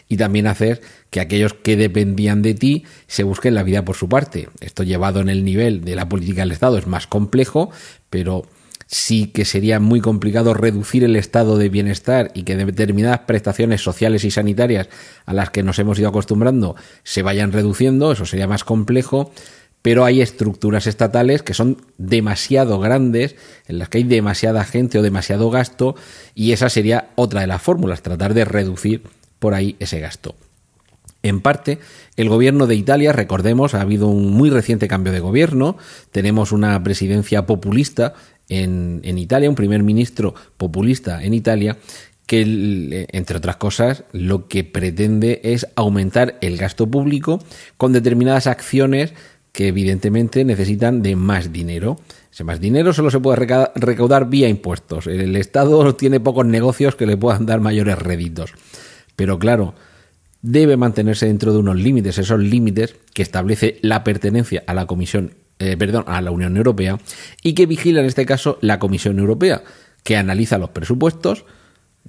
y 0.09 0.17
también 0.17 0.47
haces 0.47 0.81
que 1.09 1.21
aquellos 1.21 1.53
que 1.53 1.77
dependían 1.77 2.41
de 2.41 2.53
ti 2.53 2.83
se 3.07 3.23
busquen 3.23 3.55
la 3.55 3.63
vida 3.63 3.85
por 3.85 3.95
su 3.95 4.09
parte. 4.09 4.49
Esto 4.59 4.83
llevado 4.83 5.21
en 5.21 5.29
el 5.29 5.45
nivel 5.45 5.85
de 5.85 5.95
la 5.95 6.09
política 6.09 6.41
del 6.41 6.51
Estado 6.51 6.77
es 6.77 6.87
más 6.87 7.07
complejo, 7.07 7.71
pero 8.09 8.45
sí 8.85 9.27
que 9.27 9.45
sería 9.45 9.79
muy 9.79 10.01
complicado 10.01 10.53
reducir 10.53 11.05
el 11.05 11.15
estado 11.15 11.57
de 11.57 11.69
bienestar 11.69 12.31
y 12.33 12.43
que 12.43 12.57
determinadas 12.57 13.19
prestaciones 13.19 13.81
sociales 13.81 14.25
y 14.25 14.31
sanitarias 14.31 14.89
a 15.25 15.33
las 15.33 15.51
que 15.51 15.63
nos 15.63 15.79
hemos 15.79 15.99
ido 15.99 16.09
acostumbrando 16.09 16.75
se 17.03 17.21
vayan 17.21 17.53
reduciendo, 17.53 18.11
eso 18.11 18.25
sería 18.25 18.47
más 18.47 18.65
complejo, 18.65 19.31
pero 19.81 20.03
hay 20.05 20.21
estructuras 20.21 20.87
estatales 20.87 21.43
que 21.43 21.53
son 21.53 21.81
demasiado 21.97 22.79
grandes, 22.79 23.35
en 23.67 23.79
las 23.79 23.89
que 23.89 23.99
hay 23.99 24.03
demasiada 24.03 24.63
gente 24.65 24.99
o 24.99 25.01
demasiado 25.01 25.49
gasto, 25.49 25.95
y 26.35 26.51
esa 26.51 26.69
sería 26.69 27.09
otra 27.15 27.41
de 27.41 27.47
las 27.47 27.61
fórmulas, 27.61 28.01
tratar 28.01 28.33
de 28.33 28.45
reducir 28.45 29.03
por 29.39 29.53
ahí 29.53 29.75
ese 29.79 29.99
gasto. 29.99 30.35
En 31.23 31.41
parte, 31.41 31.79
el 32.15 32.29
gobierno 32.29 32.67
de 32.67 32.75
Italia, 32.75 33.11
recordemos, 33.11 33.73
ha 33.73 33.81
habido 33.81 34.07
un 34.07 34.31
muy 34.31 34.49
reciente 34.49 34.87
cambio 34.87 35.11
de 35.11 35.19
gobierno, 35.19 35.77
tenemos 36.11 36.51
una 36.51 36.81
presidencia 36.83 37.45
populista 37.45 38.13
en, 38.49 39.01
en 39.03 39.17
Italia, 39.17 39.49
un 39.49 39.55
primer 39.55 39.83
ministro 39.83 40.35
populista 40.57 41.23
en 41.23 41.33
Italia, 41.33 41.77
que, 42.27 43.07
entre 43.13 43.37
otras 43.37 43.55
cosas, 43.55 44.03
lo 44.11 44.47
que 44.47 44.63
pretende 44.63 45.39
es 45.43 45.67
aumentar 45.75 46.37
el 46.41 46.57
gasto 46.57 46.85
público 46.85 47.41
con 47.77 47.93
determinadas 47.93 48.47
acciones 48.47 49.13
que 49.57 49.69
evidentemente 49.69 50.45
necesitan 50.45 51.01
de 51.01 51.15
más 51.15 51.51
dinero. 51.51 51.99
Ese 52.31 52.43
más 52.43 52.59
dinero 52.59 52.93
solo 52.93 53.09
se 53.09 53.19
puede 53.19 53.37
recaudar 53.73 54.29
vía 54.29 54.47
impuestos. 54.47 55.07
El 55.07 55.35
Estado 55.35 55.95
tiene 55.95 56.19
pocos 56.19 56.45
negocios 56.45 56.95
que 56.95 57.07
le 57.07 57.17
puedan 57.17 57.47
dar 57.47 57.59
mayores 57.59 57.97
réditos. 57.97 58.53
Pero 59.15 59.39
claro, 59.39 59.73
debe 60.43 60.77
mantenerse 60.77 61.25
dentro 61.25 61.53
de 61.53 61.57
unos 61.57 61.75
límites, 61.75 62.19
esos 62.19 62.39
límites 62.39 62.97
que 63.15 63.23
establece 63.23 63.79
la 63.81 64.03
pertenencia 64.03 64.63
a 64.67 64.75
la 64.75 64.85
Comisión 64.85 65.33
eh, 65.57 65.75
perdón, 65.75 66.03
a 66.05 66.21
la 66.21 66.29
Unión 66.29 66.55
Europea 66.55 66.99
y 67.41 67.53
que 67.53 67.65
vigila 67.65 68.01
en 68.01 68.05
este 68.05 68.27
caso 68.27 68.59
la 68.61 68.77
Comisión 68.77 69.17
Europea, 69.17 69.63
que 70.03 70.17
analiza 70.17 70.59
los 70.59 70.69
presupuestos, 70.69 71.45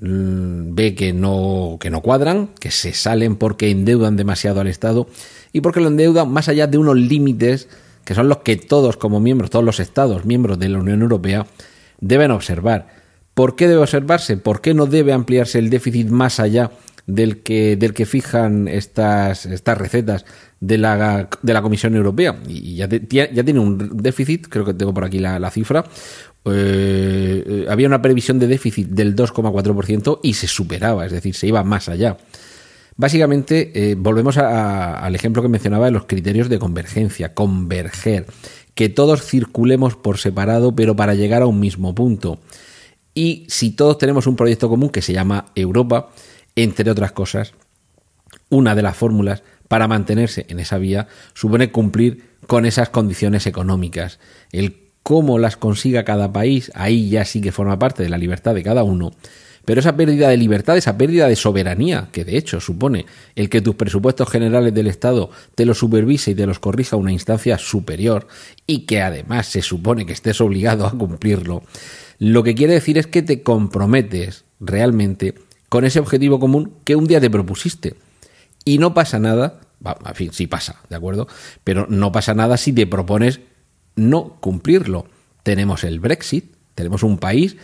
ve 0.00 0.94
que 0.94 1.12
no, 1.12 1.76
que 1.80 1.90
no 1.90 2.02
cuadran, 2.02 2.50
que 2.61 2.70
se 2.70 2.92
salen 2.92 3.37
porque 3.37 3.70
endeudan 3.70 4.16
demasiado 4.16 4.61
al 4.61 4.68
Estado 4.68 5.08
y 5.52 5.61
porque 5.61 5.80
lo 5.80 5.88
endeudan 5.88 6.30
más 6.30 6.48
allá 6.48 6.66
de 6.66 6.78
unos 6.78 6.96
límites 6.96 7.68
que 8.04 8.14
son 8.14 8.28
los 8.28 8.38
que 8.38 8.56
todos 8.56 8.96
como 8.96 9.20
miembros, 9.20 9.50
todos 9.50 9.64
los 9.64 9.80
Estados 9.80 10.24
miembros 10.24 10.58
de 10.58 10.68
la 10.68 10.78
Unión 10.78 11.02
Europea 11.02 11.46
deben 12.00 12.30
observar. 12.30 12.88
¿Por 13.34 13.54
qué 13.54 13.68
debe 13.68 13.82
observarse? 13.82 14.37
¿Por 14.37 14.61
qué 14.61 14.72
no 14.72 14.87
debe 14.87 15.12
ampliarse 15.12 15.58
el 15.58 15.70
déficit 15.70 16.08
más 16.08 16.40
allá 16.40 16.70
del 17.08 17.42
que, 17.42 17.76
del 17.76 17.94
que 17.94 18.06
fijan 18.06 18.68
estas, 18.68 19.46
estas 19.46 19.78
recetas 19.78 20.26
de 20.61 20.78
la, 20.78 21.28
de 21.42 21.52
la 21.52 21.62
Comisión 21.62 21.96
Europea. 21.96 22.37
Y 22.46 22.76
ya, 22.76 22.87
ya 22.87 23.44
tiene 23.44 23.58
un 23.58 23.96
déficit, 23.96 24.46
creo 24.48 24.64
que 24.64 24.74
tengo 24.74 24.92
por 24.92 25.04
aquí 25.04 25.18
la, 25.18 25.50
cifra. 25.50 25.84
Eh, 26.52 27.44
eh, 27.46 27.66
había 27.68 27.87
una 27.87 28.02
previsión 28.02 28.38
de 28.38 28.46
déficit 28.46 28.88
del 28.88 29.14
2,4% 29.14 30.20
y 30.22 30.34
se 30.34 30.46
superaba, 30.46 31.06
es 31.06 31.12
decir, 31.12 31.34
se 31.34 31.46
iba 31.46 31.62
más 31.64 31.88
allá. 31.88 32.16
Básicamente, 32.96 33.70
eh, 33.74 33.94
volvemos 33.96 34.38
al 34.38 35.14
ejemplo 35.14 35.40
que 35.40 35.48
mencionaba 35.48 35.87
de 35.87 35.92
los 35.92 36.06
criterios 36.06 36.48
de 36.48 36.58
convergencia, 36.58 37.32
converger, 37.32 38.26
que 38.74 38.88
todos 38.88 39.24
circulemos 39.24 39.94
por 39.94 40.18
separado, 40.18 40.74
pero 40.74 40.96
para 40.96 41.14
llegar 41.14 41.42
a 41.42 41.46
un 41.46 41.61
mismo 41.61 41.94
punto. 41.94 42.40
Y 43.14 43.46
si 43.48 43.70
todos 43.70 43.98
tenemos 43.98 44.26
un 44.26 44.37
proyecto 44.37 44.68
común 44.68 44.90
que 44.90 45.02
se 45.02 45.12
llama 45.12 45.46
Europa, 45.54 46.11
entre 46.56 46.90
otras 46.90 47.12
cosas, 47.12 47.52
una 48.50 48.74
de 48.74 48.82
las 48.82 48.96
fórmulas 48.96 49.42
para 49.68 49.87
mantenerse 49.87 50.46
en 50.48 50.58
esa 50.58 50.78
vía 50.78 51.06
supone 51.34 51.70
cumplir 51.70 52.37
con 52.46 52.66
esas 52.66 52.88
condiciones 52.88 53.46
económicas. 53.46 54.18
Cómo 55.08 55.38
las 55.38 55.56
consiga 55.56 56.04
cada 56.04 56.34
país, 56.34 56.70
ahí 56.74 57.08
ya 57.08 57.24
sí 57.24 57.40
que 57.40 57.50
forma 57.50 57.78
parte 57.78 58.02
de 58.02 58.10
la 58.10 58.18
libertad 58.18 58.54
de 58.54 58.62
cada 58.62 58.82
uno, 58.84 59.12
pero 59.64 59.80
esa 59.80 59.96
pérdida 59.96 60.28
de 60.28 60.36
libertad, 60.36 60.76
esa 60.76 60.98
pérdida 60.98 61.26
de 61.26 61.34
soberanía, 61.34 62.10
que 62.12 62.26
de 62.26 62.36
hecho 62.36 62.60
supone 62.60 63.06
el 63.34 63.48
que 63.48 63.62
tus 63.62 63.74
presupuestos 63.74 64.28
generales 64.28 64.74
del 64.74 64.86
Estado 64.86 65.30
te 65.54 65.64
los 65.64 65.78
supervise 65.78 66.32
y 66.32 66.34
te 66.34 66.44
los 66.44 66.58
corrija 66.58 66.96
una 66.96 67.10
instancia 67.10 67.56
superior 67.56 68.28
y 68.66 68.80
que 68.80 69.00
además 69.00 69.46
se 69.46 69.62
supone 69.62 70.04
que 70.04 70.12
estés 70.12 70.42
obligado 70.42 70.86
a 70.86 70.90
cumplirlo, 70.90 71.62
lo 72.18 72.42
que 72.42 72.54
quiere 72.54 72.74
decir 72.74 72.98
es 72.98 73.06
que 73.06 73.22
te 73.22 73.42
comprometes 73.42 74.44
realmente 74.60 75.36
con 75.70 75.86
ese 75.86 76.00
objetivo 76.00 76.38
común 76.38 76.74
que 76.84 76.96
un 76.96 77.06
día 77.06 77.18
te 77.18 77.30
propusiste. 77.30 77.94
Y 78.66 78.76
no 78.76 78.92
pasa 78.92 79.18
nada, 79.18 79.58
en 80.04 80.14
fin, 80.14 80.32
sí 80.34 80.46
pasa, 80.46 80.82
¿de 80.90 80.96
acuerdo? 80.96 81.28
Pero 81.64 81.86
no 81.88 82.12
pasa 82.12 82.34
nada 82.34 82.58
si 82.58 82.74
te 82.74 82.86
propones 82.86 83.40
no 83.98 84.37
cumplirlo. 84.40 85.06
Tenemos 85.42 85.84
el 85.84 86.00
Brexit, 86.00 86.54
tenemos 86.74 87.02
un 87.02 87.18
país, 87.18 87.56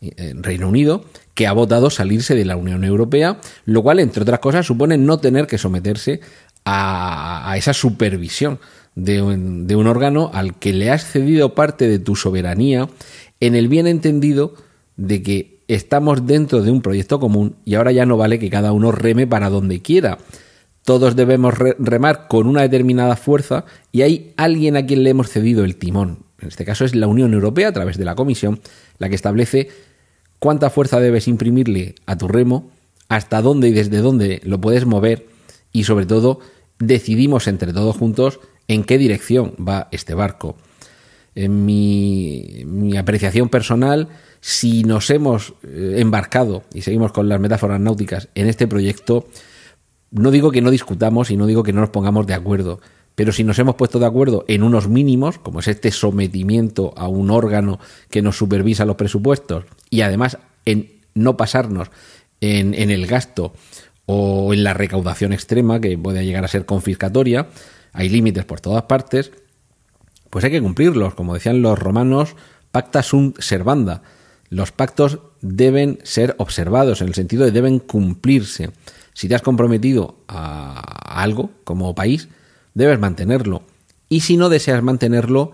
eh, 0.00 0.34
Reino 0.36 0.68
Unido, 0.68 1.04
que 1.34 1.46
ha 1.46 1.52
votado 1.52 1.90
salirse 1.90 2.34
de 2.34 2.44
la 2.44 2.56
Unión 2.56 2.84
Europea, 2.84 3.40
lo 3.64 3.82
cual, 3.82 4.00
entre 4.00 4.22
otras 4.22 4.40
cosas, 4.40 4.66
supone 4.66 4.98
no 4.98 5.18
tener 5.18 5.46
que 5.46 5.58
someterse 5.58 6.20
a, 6.64 7.54
esa 7.56 7.72
supervisión 7.72 8.58
de 8.94 9.22
un, 9.22 9.66
de 9.66 9.76
un 9.76 9.86
órgano 9.86 10.30
al 10.34 10.58
que 10.58 10.72
le 10.72 10.90
has 10.90 11.04
cedido 11.04 11.54
parte 11.54 11.88
de 11.88 11.98
tu 11.98 12.16
soberanía 12.16 12.88
en 13.40 13.54
el 13.54 13.68
bien 13.68 13.86
entendido 13.86 14.54
de 14.96 15.22
que 15.22 15.60
estamos 15.68 16.26
dentro 16.26 16.62
de 16.62 16.70
un 16.70 16.82
proyecto 16.82 17.20
común 17.20 17.56
y 17.64 17.74
ahora 17.74 17.92
ya 17.92 18.06
no 18.06 18.16
vale 18.16 18.38
que 18.38 18.50
cada 18.50 18.72
uno 18.72 18.92
reme 18.92 19.26
para 19.26 19.50
donde 19.50 19.80
quiera. 19.80 20.18
Todos 20.86 21.16
debemos 21.16 21.52
remar 21.58 22.28
con 22.28 22.46
una 22.46 22.62
determinada 22.62 23.16
fuerza 23.16 23.64
y 23.90 24.02
hay 24.02 24.32
alguien 24.36 24.76
a 24.76 24.86
quien 24.86 25.02
le 25.02 25.10
hemos 25.10 25.28
cedido 25.28 25.64
el 25.64 25.74
timón. 25.74 26.20
En 26.40 26.46
este 26.46 26.64
caso 26.64 26.84
es 26.84 26.94
la 26.94 27.08
Unión 27.08 27.34
Europea 27.34 27.70
a 27.70 27.72
través 27.72 27.98
de 27.98 28.04
la 28.04 28.14
Comisión 28.14 28.60
la 28.98 29.08
que 29.08 29.16
establece 29.16 29.68
cuánta 30.38 30.70
fuerza 30.70 31.00
debes 31.00 31.26
imprimirle 31.26 31.96
a 32.06 32.16
tu 32.16 32.28
remo, 32.28 32.70
hasta 33.08 33.42
dónde 33.42 33.70
y 33.70 33.72
desde 33.72 33.98
dónde 33.98 34.40
lo 34.44 34.60
puedes 34.60 34.86
mover 34.86 35.26
y 35.72 35.82
sobre 35.82 36.06
todo 36.06 36.38
decidimos 36.78 37.48
entre 37.48 37.72
todos 37.72 37.96
juntos 37.96 38.38
en 38.68 38.84
qué 38.84 38.96
dirección 38.96 39.56
va 39.56 39.88
este 39.90 40.14
barco. 40.14 40.56
En 41.34 41.66
mi, 41.66 42.96
apreciación 42.96 43.48
personal, 43.48 44.06
si 44.40 44.84
nos 44.84 45.10
hemos 45.10 45.54
eh, 45.64 45.96
embarcado, 45.98 46.62
y 46.72 46.82
seguimos 46.82 47.10
con 47.10 47.28
las 47.28 47.40
metáforas 47.40 47.80
náuticas, 47.80 48.28
en 48.36 48.46
este 48.46 48.68
proyecto, 48.68 49.26
no 50.10 50.30
digo 50.30 50.50
que 50.50 50.62
no 50.62 50.70
discutamos 50.70 51.30
y 51.30 51.36
no 51.36 51.46
digo 51.46 51.62
que 51.62 51.72
no 51.72 51.80
nos 51.80 51.90
pongamos 51.90 52.26
de 52.26 52.34
acuerdo, 52.34 52.80
pero 53.16 53.32
si 53.32 53.44
nos 53.44 53.58
hemos 53.58 53.74
puesto 53.76 53.98
de 53.98 54.06
acuerdo 54.06 54.44
en 54.46 54.62
unos 54.62 54.88
mínimos, 54.88 55.38
como 55.38 55.60
es 55.60 55.68
este 55.68 55.90
sometimiento 55.90 56.92
a 56.96 57.08
un 57.08 57.30
órgano 57.30 57.80
que 58.10 58.22
nos 58.22 58.36
supervisa 58.36 58.84
los 58.84 58.96
presupuestos, 58.96 59.64
y 59.90 60.02
además 60.02 60.38
en 60.64 60.96
no 61.14 61.36
pasarnos 61.36 61.90
en, 62.40 62.74
el 62.74 63.06
gasto 63.06 63.54
o 64.04 64.52
en 64.52 64.62
la 64.62 64.74
recaudación 64.74 65.32
extrema, 65.32 65.80
que 65.80 65.96
puede 65.96 66.24
llegar 66.24 66.44
a 66.44 66.48
ser 66.48 66.66
confiscatoria, 66.66 67.48
hay 67.92 68.10
límites 68.10 68.44
por 68.44 68.60
todas 68.60 68.82
partes, 68.82 69.32
pues 70.28 70.44
hay 70.44 70.50
que 70.50 70.60
cumplirlos. 70.60 71.14
Como 71.14 71.32
decían 71.32 71.62
los 71.62 71.78
romanos, 71.78 72.36
pacta 72.70 73.02
sunt 73.02 73.40
servanda. 73.40 74.02
Los 74.50 74.70
pactos 74.70 75.20
deben 75.40 75.98
ser 76.02 76.34
observados, 76.38 77.00
en 77.00 77.08
el 77.08 77.14
sentido 77.14 77.44
de 77.44 77.50
deben 77.50 77.78
cumplirse. 77.78 78.70
Si 79.16 79.28
te 79.28 79.34
has 79.34 79.40
comprometido 79.40 80.18
a 80.28 81.22
algo 81.22 81.50
como 81.64 81.94
país, 81.94 82.28
debes 82.74 82.98
mantenerlo. 82.98 83.62
Y 84.10 84.20
si 84.20 84.36
no 84.36 84.50
deseas 84.50 84.82
mantenerlo, 84.82 85.52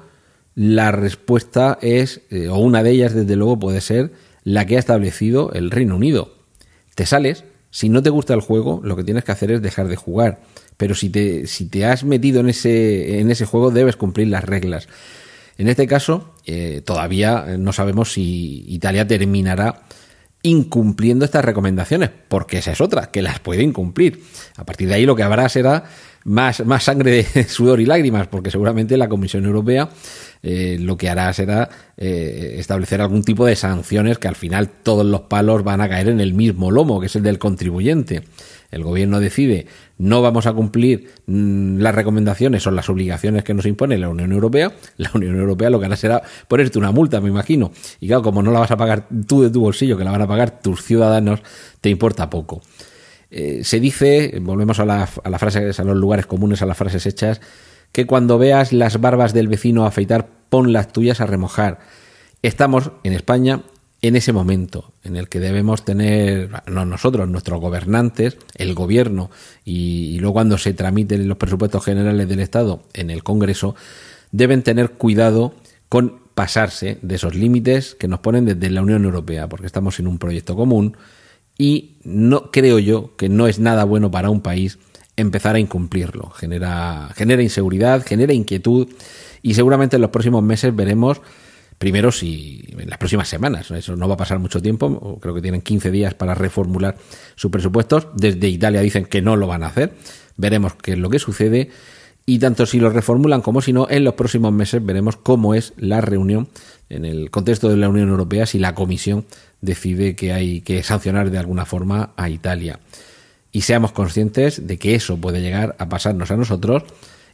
la 0.57 0.90
respuesta 0.90 1.79
es, 1.81 2.22
eh, 2.31 2.48
o 2.48 2.57
una 2.57 2.83
de 2.83 2.90
ellas 2.90 3.14
desde 3.14 3.37
luego 3.37 3.61
puede 3.61 3.81
ser, 3.81 4.11
la 4.42 4.66
que 4.66 4.75
ha 4.75 4.81
establecido 4.81 5.53
el 5.53 5.70
Reino 5.70 5.94
Unido. 5.94 6.35
Te 6.96 7.07
sales, 7.07 7.44
si 7.70 7.88
no 7.88 8.03
te 8.03 8.11
gusta 8.11 8.35
el 8.35 8.40
juego, 8.40 8.81
lo 8.83 8.96
que 8.96 9.05
tienes 9.05 9.22
que 9.22 9.31
hacer 9.31 9.53
es 9.53 9.62
dejar 9.62 9.87
de 9.87 9.94
jugar. 9.94 10.40
Pero 10.77 10.96
si 10.96 11.09
te, 11.09 11.46
si 11.46 11.66
te 11.66 11.85
has 11.85 12.03
metido 12.03 12.40
en 12.40 12.48
ese, 12.48 13.20
en 13.20 13.31
ese 13.31 13.46
juego, 13.46 13.70
debes 13.70 13.94
cumplir 13.94 14.27
las 14.27 14.42
reglas. 14.42 14.88
En 15.57 15.68
este 15.68 15.87
caso, 15.87 16.35
eh, 16.46 16.83
todavía 16.85 17.57
no 17.61 17.72
sabemos 17.72 18.12
si 18.12 18.64
Italia 18.66 19.07
terminará 19.07 19.85
incumpliendo 20.42 21.24
estas 21.24 21.44
recomendaciones, 21.44 22.11
porque 22.28 22.59
esa 22.59 22.72
es 22.72 22.81
otra, 22.81 23.11
que 23.11 23.22
las 23.22 23.38
puede 23.38 23.62
incumplir. 23.62 24.22
A 24.57 24.64
partir 24.64 24.88
de 24.88 24.94
ahí 24.94 25.07
lo 25.07 25.14
que 25.14 25.22
habrá 25.22 25.48
será 25.48 25.85
más, 26.24 26.64
más 26.64 26.85
sangre 26.85 27.26
de 27.33 27.44
sudor 27.48 27.81
y 27.81 27.87
lágrimas, 27.87 28.26
porque 28.26 28.50
seguramente 28.50 28.96
la 28.96 29.09
Comisión 29.09 29.44
Europea 29.44 29.88
eh, 30.42 30.76
lo 30.81 30.96
que 30.96 31.09
hará 31.09 31.33
será 31.33 31.68
eh, 31.96 32.57
establecer 32.59 33.00
algún 33.00 33.22
tipo 33.22 33.46
de 33.46 33.55
sanciones 33.55 34.18
que 34.18 34.26
al 34.26 34.35
final 34.35 34.68
todos 34.68 35.07
los 35.07 35.22
palos 35.22 35.62
van 35.62 35.81
a 35.81 35.88
caer 35.88 36.09
en 36.09 36.20
el 36.20 36.35
mismo 36.35 36.72
lomo, 36.72 36.98
que 37.00 37.07
es 37.07 37.16
el 37.16 37.22
del 37.22 37.38
contribuyente. 37.38 38.24
El 38.72 38.83
gobierno 38.83 39.20
decide 39.20 39.66
no 40.03 40.21
vamos 40.21 40.47
a 40.47 40.53
cumplir 40.53 41.12
mm, 41.27 41.79
las 41.79 41.95
recomendaciones 41.95 42.67
o 42.67 42.73
las 42.73 42.88
obligaciones 42.88 43.45
que 43.45 43.55
nos 43.55 43.67
impone 43.67 43.97
la 43.99 44.09
Unión 44.09 44.33
Europea, 44.33 44.73
la 44.97 45.12
Unión 45.15 45.37
Europea 45.37 45.71
lo 45.71 45.79
que 45.79 45.87
hará 45.87 45.97
será 45.97 46.23
ponerte 46.49 46.77
una 46.79 46.91
multa, 46.91 47.21
me 47.21 47.29
imagino. 47.29 47.71
Y 48.01 48.09
claro, 48.09 48.23
como 48.23 48.43
no 48.43 48.51
la 48.51 48.59
vas 48.59 48.73
a 48.73 48.77
pagar 48.77 49.07
tú 49.29 49.43
de 49.43 49.51
tu 49.51 49.61
bolsillo, 49.61 49.97
que 49.97 50.03
la 50.03 50.11
van 50.11 50.23
a 50.23 50.27
pagar 50.27 50.61
tus 50.61 50.83
ciudadanos, 50.83 51.41
te 51.81 51.88
importa 51.88 52.29
poco. 52.29 52.62
Eh, 53.31 53.61
se 53.62 53.79
dice, 53.79 54.41
volvemos 54.43 54.81
a, 54.81 54.85
la, 54.85 55.09
a 55.23 55.31
las 55.31 55.41
frases, 55.41 55.79
a 55.79 55.85
los 55.85 55.97
lugares 55.97 56.27
comunes, 56.27 56.62
a 56.62 56.67
las 56.67 56.77
frases 56.77 57.07
hechas, 57.07 57.41
que 57.93 58.05
cuando 58.05 58.38
veas 58.38 58.73
las 58.73 59.01
barbas 59.01 59.33
del 59.33 59.47
vecino 59.47 59.87
afeitar, 59.87 60.29
pon 60.49 60.73
las 60.73 60.93
tuyas 60.93 61.21
a 61.21 61.27
remojar. 61.27 61.79
Estamos 62.43 62.91
en 63.05 63.12
España 63.12 63.62
en 64.03 64.17
ese 64.17 64.33
momento 64.33 64.93
en 65.05 65.17
el 65.17 65.29
que 65.29 65.38
debemos 65.38 65.85
tener, 65.85 66.51
no 66.67 66.85
nosotros, 66.85 67.29
nuestros 67.29 67.61
gobernantes, 67.61 68.37
el 68.57 68.75
gobierno 68.75 69.31
y, 69.65 70.19
luego 70.19 70.35
cuando 70.35 70.59
se 70.59 70.75
tramiten 70.75 71.29
los 71.29 71.38
presupuestos 71.38 71.85
generales 71.85 72.29
del 72.29 72.41
Estado 72.41 72.83
en 72.95 73.11
el 73.11 73.23
Congreso, 73.23 73.77
deben 74.33 74.62
tener 74.62 74.91
cuidado 74.91 75.55
con 75.88 76.21
pasarse 76.35 76.99
de 77.03 77.15
esos 77.15 77.37
límites 77.37 77.95
que 77.95 78.09
nos 78.09 78.21
ponen 78.21 78.45
desde 78.45 78.71
la 78.71 78.83
Unión 78.83 79.05
Europea, 79.05 79.49
porque 79.49 79.67
estamos 79.67 80.01
en 80.01 80.09
un 80.09 80.19
proyecto 80.19 80.57
común, 80.57 80.97
y 81.57 81.99
no 82.03 82.51
creo 82.51 82.81
yo 82.81 83.15
que 83.17 83.29
no 83.29 83.47
es 83.47 83.61
nada 83.61 83.85
bueno 83.85 84.11
para 84.11 84.31
un 84.31 84.41
país 84.41 84.79
empezar 85.17 85.55
a 85.55 85.61
incumplirlo. 85.61 86.31
Genera, 86.31 87.11
genera 87.15 87.43
inseguridad, 87.43 88.05
genera 88.05 88.33
inquietud 88.33 88.88
y 89.43 89.55
seguramente 89.55 89.97
en 89.97 90.03
los 90.03 90.11
próximos 90.11 90.43
meses 90.43 90.75
veremos 90.75 91.21
primero 91.83 92.12
si 92.12 92.64
en 92.79 92.88
las 92.88 92.97
próximas 92.97 93.27
semanas, 93.27 93.68
eso 93.73 93.97
no 93.97 94.07
va 94.07 94.14
a 94.14 94.16
pasar 94.16 94.38
mucho 94.38 94.62
tiempo, 94.62 95.18
creo 95.21 95.35
que 95.35 95.42
tienen 95.42 95.62
15 95.62 95.90
días 95.90 96.14
para 96.14 96.33
reformular 96.33 96.97
sus 97.35 97.51
presupuestos, 97.51 98.07
desde 98.14 98.47
Italia 98.47 98.81
dicen 98.83 99.05
que 99.05 99.21
no 99.21 99.35
lo 99.35 99.49
van 99.49 99.64
a 99.64 99.66
hacer, 99.66 99.92
veremos 100.37 100.75
qué 100.77 100.92
es 100.92 100.99
lo 100.99 101.11
que 101.11 101.18
sucede. 101.18 101.71
Y 102.25 102.38
tanto 102.38 102.66
si 102.66 102.79
lo 102.79 102.88
reformulan 102.88 103.40
como 103.40 103.61
si 103.61 103.73
no, 103.73 103.88
en 103.90 104.05
los 104.05 104.14
próximos 104.14 104.53
meses 104.53 104.87
veremos 104.87 105.16
cómo 105.16 105.57
es 105.57 105.73
la 105.77 106.01
reunión 106.01 106.47
en 106.88 107.05
el 107.05 107.33
contexto 107.33 107.68
de 107.68 107.77
la 107.77 107.88
Unión 107.88 108.11
Europea 108.11 108.47
si 108.47 108.61
la 108.61 108.77
Comisión 108.77 109.25
decide 109.61 110.14
que 110.14 110.33
hay 110.33 110.61
que 110.61 110.85
sancionar 110.85 111.33
de 111.33 111.38
alguna 111.38 111.64
forma 111.64 112.12
a 112.16 112.29
Italia. 112.29 112.79
Y 113.51 113.62
seamos 113.62 113.90
conscientes 113.90 114.68
de 114.68 114.79
que 114.79 114.95
eso 114.95 115.16
puede 115.16 115.40
llegar 115.40 115.75
a 115.81 115.88
pasarnos 115.88 116.31
a 116.31 116.37
nosotros 116.37 116.85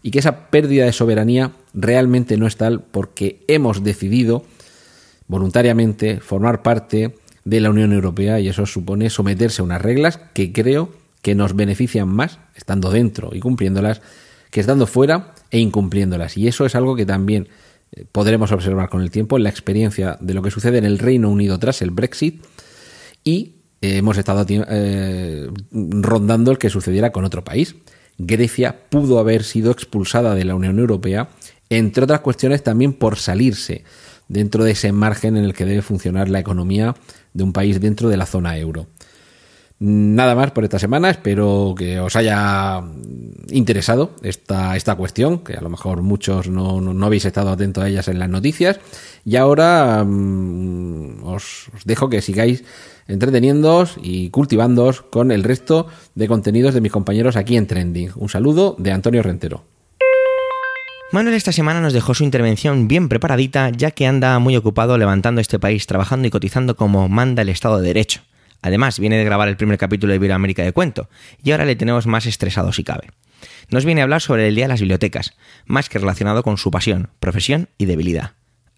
y 0.02 0.10
que 0.10 0.18
esa 0.20 0.50
pérdida 0.50 0.84
de 0.84 0.92
soberanía 0.92 1.52
realmente 1.74 2.36
no 2.36 2.46
es 2.46 2.56
tal 2.56 2.82
porque 2.82 3.44
hemos 3.48 3.82
decidido 3.82 4.44
voluntariamente 5.26 6.20
formar 6.20 6.62
parte 6.62 7.14
de 7.44 7.60
la 7.60 7.70
Unión 7.70 7.92
Europea 7.92 8.40
y 8.40 8.48
eso 8.48 8.66
supone 8.66 9.10
someterse 9.10 9.62
a 9.62 9.64
unas 9.64 9.82
reglas 9.82 10.20
que 10.34 10.52
creo 10.52 10.90
que 11.22 11.34
nos 11.34 11.56
benefician 11.56 12.08
más 12.08 12.38
estando 12.54 12.90
dentro 12.90 13.30
y 13.32 13.40
cumpliéndolas 13.40 14.00
que 14.50 14.60
estando 14.60 14.86
fuera 14.86 15.34
e 15.50 15.58
incumpliéndolas. 15.58 16.36
Y 16.36 16.48
eso 16.48 16.64
es 16.64 16.74
algo 16.74 16.96
que 16.96 17.06
también 17.06 17.48
eh, 17.92 18.04
podremos 18.10 18.52
observar 18.52 18.88
con 18.88 19.02
el 19.02 19.10
tiempo 19.10 19.36
en 19.36 19.44
la 19.44 19.50
experiencia 19.50 20.16
de 20.20 20.34
lo 20.34 20.42
que 20.42 20.50
sucede 20.50 20.78
en 20.78 20.84
el 20.84 20.98
Reino 20.98 21.30
Unido 21.30 21.58
tras 21.58 21.82
el 21.82 21.90
Brexit 21.90 22.44
y 23.24 23.56
eh, 23.80 23.98
hemos 23.98 24.18
estado 24.18 24.44
eh, 24.48 25.48
rondando 25.70 26.50
el 26.50 26.58
que 26.58 26.70
sucediera 26.70 27.12
con 27.12 27.24
otro 27.24 27.44
país. 27.44 27.76
Grecia 28.18 28.88
pudo 28.90 29.18
haber 29.18 29.44
sido 29.44 29.70
expulsada 29.70 30.34
de 30.34 30.44
la 30.44 30.54
Unión 30.54 30.78
Europea, 30.78 31.28
entre 31.70 32.04
otras 32.04 32.20
cuestiones 32.20 32.62
también 32.62 32.92
por 32.92 33.16
salirse 33.16 33.84
dentro 34.28 34.64
de 34.64 34.72
ese 34.72 34.92
margen 34.92 35.36
en 35.36 35.44
el 35.44 35.54
que 35.54 35.64
debe 35.64 35.82
funcionar 35.82 36.28
la 36.28 36.40
economía 36.40 36.94
de 37.32 37.44
un 37.44 37.52
país 37.52 37.80
dentro 37.80 38.08
de 38.08 38.16
la 38.16 38.26
zona 38.26 38.58
euro. 38.58 38.86
Nada 39.80 40.34
más 40.34 40.50
por 40.50 40.64
esta 40.64 40.80
semana, 40.80 41.08
espero 41.08 41.72
que 41.78 42.00
os 42.00 42.16
haya 42.16 42.82
interesado 43.50 44.10
esta, 44.22 44.76
esta 44.76 44.96
cuestión, 44.96 45.38
que 45.38 45.54
a 45.54 45.60
lo 45.60 45.68
mejor 45.68 46.02
muchos 46.02 46.48
no, 46.48 46.80
no, 46.80 47.06
habéis 47.06 47.24
estado 47.24 47.50
atentos 47.50 47.84
a 47.84 47.88
ellas 47.88 48.08
en 48.08 48.18
las 48.18 48.28
noticias. 48.28 48.80
Y 49.24 49.36
ahora 49.36 50.02
mm, 50.04 51.22
os, 51.22 51.68
os, 51.76 51.84
dejo 51.84 52.08
que 52.08 52.22
sigáis 52.22 52.64
entreteniéndoos 53.06 53.98
y 54.02 54.30
cultivándoos 54.30 55.02
con 55.02 55.30
el 55.30 55.44
resto 55.44 55.86
de 56.16 56.26
contenidos 56.26 56.74
de 56.74 56.80
mis 56.80 56.90
compañeros 56.90 57.36
aquí 57.36 57.56
en 57.56 57.68
Trending. 57.68 58.10
Un 58.16 58.28
saludo 58.28 58.74
de 58.78 58.90
Antonio 58.90 59.22
Rentero. 59.22 59.62
Manuel 61.12 61.36
esta 61.36 61.52
semana 61.52 61.80
nos 61.80 61.92
dejó 61.92 62.14
su 62.14 62.24
intervención 62.24 62.88
bien 62.88 63.08
preparadita, 63.08 63.70
ya 63.70 63.92
que 63.92 64.06
anda 64.06 64.38
muy 64.40 64.56
ocupado 64.56 64.98
levantando 64.98 65.40
este 65.40 65.60
país, 65.60 65.86
trabajando 65.86 66.26
y 66.26 66.30
cotizando 66.30 66.76
como 66.76 67.08
manda 67.08 67.42
el 67.42 67.48
Estado 67.48 67.78
de 67.78 67.86
Derecho. 67.86 68.27
Además, 68.62 68.98
viene 68.98 69.18
de 69.18 69.24
grabar 69.24 69.48
el 69.48 69.56
primer 69.56 69.78
capítulo 69.78 70.10
de 70.10 70.16
Iberoamérica 70.16 70.62
de 70.62 70.72
Cuento, 70.72 71.08
y 71.42 71.52
ahora 71.52 71.64
le 71.64 71.76
tenemos 71.76 72.06
más 72.06 72.26
estresado 72.26 72.72
si 72.72 72.84
cabe. 72.84 73.08
Nos 73.70 73.84
viene 73.84 74.00
a 74.00 74.04
hablar 74.04 74.20
sobre 74.20 74.48
el 74.48 74.54
Día 74.54 74.64
de 74.64 74.68
las 74.68 74.80
Bibliotecas, 74.80 75.36
más 75.66 75.88
que 75.88 75.98
relacionado 75.98 76.42
con 76.42 76.56
su 76.56 76.70
pasión, 76.70 77.10
profesión 77.20 77.68
y 77.78 77.84
debilidad. 77.84 78.32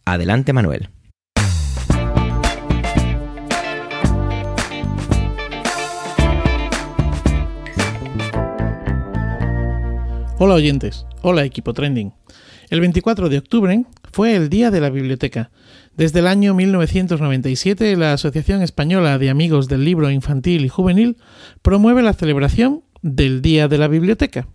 Adelante, 0.05 0.53
Manuel. 0.53 0.91
Hola 10.43 10.55
oyentes, 10.55 11.05
hola 11.21 11.45
equipo 11.45 11.75
trending. 11.75 12.15
El 12.71 12.81
24 12.81 13.29
de 13.29 13.37
octubre 13.37 13.85
fue 14.11 14.35
el 14.35 14.49
Día 14.49 14.71
de 14.71 14.81
la 14.81 14.89
Biblioteca. 14.89 15.51
Desde 16.01 16.21
el 16.21 16.29
año 16.29 16.55
1997, 16.55 17.95
la 17.95 18.15
Asociación 18.15 18.63
Española 18.63 19.19
de 19.19 19.29
Amigos 19.29 19.69
del 19.69 19.85
Libro 19.85 20.11
Infantil 20.11 20.65
y 20.65 20.71
Juvenil 20.71 21.19
promueve 21.61 22.01
la 22.01 22.15
celebración 22.15 22.85
del 23.03 23.43
Día 23.43 23.69
de 23.69 23.77
la 23.77 23.87
Biblioteca. 23.87 24.49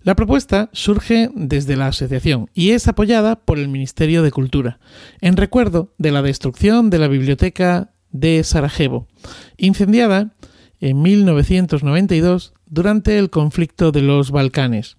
La 0.00 0.16
propuesta 0.16 0.70
surge 0.72 1.28
desde 1.34 1.76
la 1.76 1.88
asociación 1.88 2.48
y 2.54 2.70
es 2.70 2.88
apoyada 2.88 3.36
por 3.36 3.58
el 3.58 3.68
Ministerio 3.68 4.22
de 4.22 4.30
Cultura, 4.30 4.78
en 5.20 5.36
recuerdo 5.36 5.92
de 5.98 6.10
la 6.10 6.22
destrucción 6.22 6.88
de 6.88 7.00
la 7.00 7.08
biblioteca 7.08 7.92
de 8.10 8.42
Sarajevo, 8.42 9.08
incendiada 9.58 10.32
en 10.80 11.02
1992 11.02 12.54
durante 12.64 13.18
el 13.18 13.28
conflicto 13.28 13.92
de 13.92 14.00
los 14.00 14.30
Balcanes. 14.30 14.96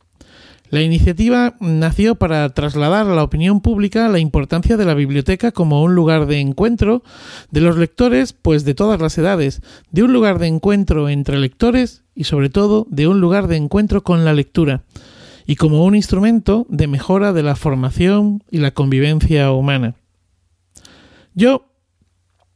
La 0.73 0.81
iniciativa 0.81 1.55
nació 1.59 2.15
para 2.15 2.49
trasladar 2.49 3.05
a 3.05 3.13
la 3.13 3.21
opinión 3.21 3.62
pública 3.62 4.07
la 4.07 4.17
importancia 4.17 4.75
de 4.75 4.86
la 4.86 4.95
biblioteca 4.95 5.51
como 5.51 5.83
un 5.83 5.93
lugar 5.93 6.25
de 6.25 6.39
encuentro 6.39 7.03
de 7.51 7.62
los 7.62 7.77
lectores, 7.77 8.33
pues 8.33 8.65
de 8.65 8.73
todas 8.73 8.99
las 8.99 9.15
edades, 9.19 9.62
de 9.91 10.01
un 10.01 10.13
lugar 10.13 10.39
de 10.39 10.47
encuentro 10.47 11.09
entre 11.09 11.38
lectores 11.38 12.01
y 12.15 12.23
sobre 12.23 12.49
todo 12.49 12.88
de 12.89 13.07
un 13.07 13.21
lugar 13.21 13.45
de 13.45 13.57
encuentro 13.57 14.01
con 14.01 14.25
la 14.25 14.33
lectura, 14.33 14.81
y 15.45 15.57
como 15.57 15.86
un 15.86 15.93
instrumento 15.93 16.65
de 16.69 16.88
mejora 16.88 17.33
de 17.33 17.43
la 17.43 17.55
formación 17.55 18.43
y 18.49 18.57
la 18.57 18.71
convivencia 18.71 19.51
humana. 19.51 19.93
Yo 21.36 21.67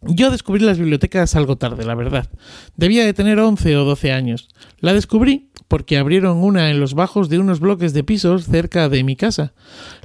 yo 0.02 0.30
descubrí 0.30 0.64
las 0.64 0.78
bibliotecas 0.78 1.36
algo 1.36 1.58
tarde, 1.58 1.84
la 1.84 1.96
verdad. 1.96 2.30
Debía 2.76 3.06
de 3.06 3.14
tener 3.14 3.40
11 3.40 3.78
o 3.78 3.84
12 3.84 4.12
años. 4.12 4.48
La 4.80 4.94
descubrí 4.94 5.47
porque 5.68 5.98
abrieron 5.98 6.38
una 6.38 6.70
en 6.70 6.80
los 6.80 6.94
bajos 6.94 7.30
de 7.30 7.40
unos 7.40 7.60
bloques 7.60 7.94
de 7.94 8.04
pisos 8.04 8.46
cerca 8.46 8.90
de 8.90 9.04
mi 9.04 9.16
casa. 9.16 9.54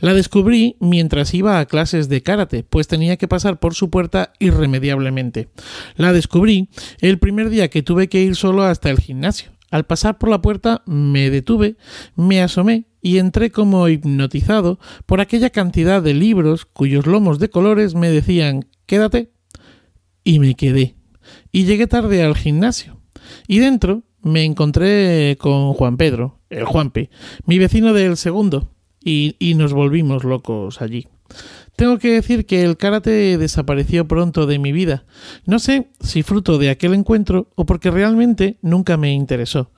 La 0.01 0.15
descubrí 0.15 0.77
mientras 0.81 1.35
iba 1.35 1.59
a 1.59 1.67
clases 1.67 2.09
de 2.09 2.23
karate, 2.23 2.65
pues 2.65 2.89
tenía 2.89 3.17
que 3.17 3.29
pasar 3.29 3.61
por 3.61 3.75
su 3.75 3.91
puerta 3.91 4.33
irremediablemente. 4.39 5.49
La 5.97 6.13
descubrí 6.13 6.69
el 7.01 7.19
primer 7.19 7.51
día 7.51 7.69
que 7.69 7.83
tuve 7.83 8.09
que 8.09 8.23
ir 8.23 8.37
solo 8.37 8.65
hasta 8.65 8.91
el 8.91 8.99
gimnasio. 8.99 9.53
Al 9.71 9.87
pasar 9.87 10.19
por 10.19 10.29
la 10.29 10.43
puerta 10.43 10.83
me 10.85 11.31
detuve, 11.31 11.77
me 12.15 12.43
asomé 12.43 12.87
y 13.01 13.19
entré 13.19 13.51
como 13.51 13.89
hipnotizado 13.89 14.79
por 15.07 15.21
aquella 15.21 15.51
cantidad 15.51 16.03
de 16.03 16.13
libros 16.13 16.67
cuyos 16.67 17.07
lomos 17.07 17.39
de 17.39 17.49
colores 17.49 17.95
me 17.95 18.11
decían 18.11 18.67
quédate. 18.87 19.33
Y 20.25 20.39
me 20.39 20.55
quedé. 20.55 20.95
Y 21.51 21.65
llegué 21.65 21.87
tarde 21.87 22.23
al 22.23 22.37
gimnasio. 22.37 23.01
Y 23.49 23.59
dentro 23.59 24.05
me 24.23 24.45
encontré 24.45 25.37
con 25.39 25.73
Juan 25.75 25.97
Pedro, 25.97 26.39
el 26.51 26.65
Juanpe, 26.65 27.11
mi 27.47 27.59
vecino 27.59 27.93
del 27.93 28.17
segundo, 28.17 28.69
y, 29.05 29.37
y, 29.39 29.55
nos 29.55 29.73
volvimos 29.73 30.25
locos 30.25 30.81
allí. 30.81 31.09
Tengo 31.77 31.99
que 31.99 32.13
decir 32.13 32.47
que 32.47 32.63
el 32.63 32.77
karate 32.77 33.37
desapareció 33.39 34.07
pronto 34.07 34.47
de 34.47 34.59
mi 34.59 34.71
vida. 34.71 35.05
No 35.47 35.59
sé 35.59 35.89
si 36.01 36.23
fruto 36.23 36.59
de 36.59 36.71
aquel 36.71 36.95
encuentro 36.95 37.49
o 37.57 37.67
porque 37.67 37.91
realmente 37.91 38.59
nunca 38.63 38.97
me 38.97 39.13
interesó. 39.13 39.71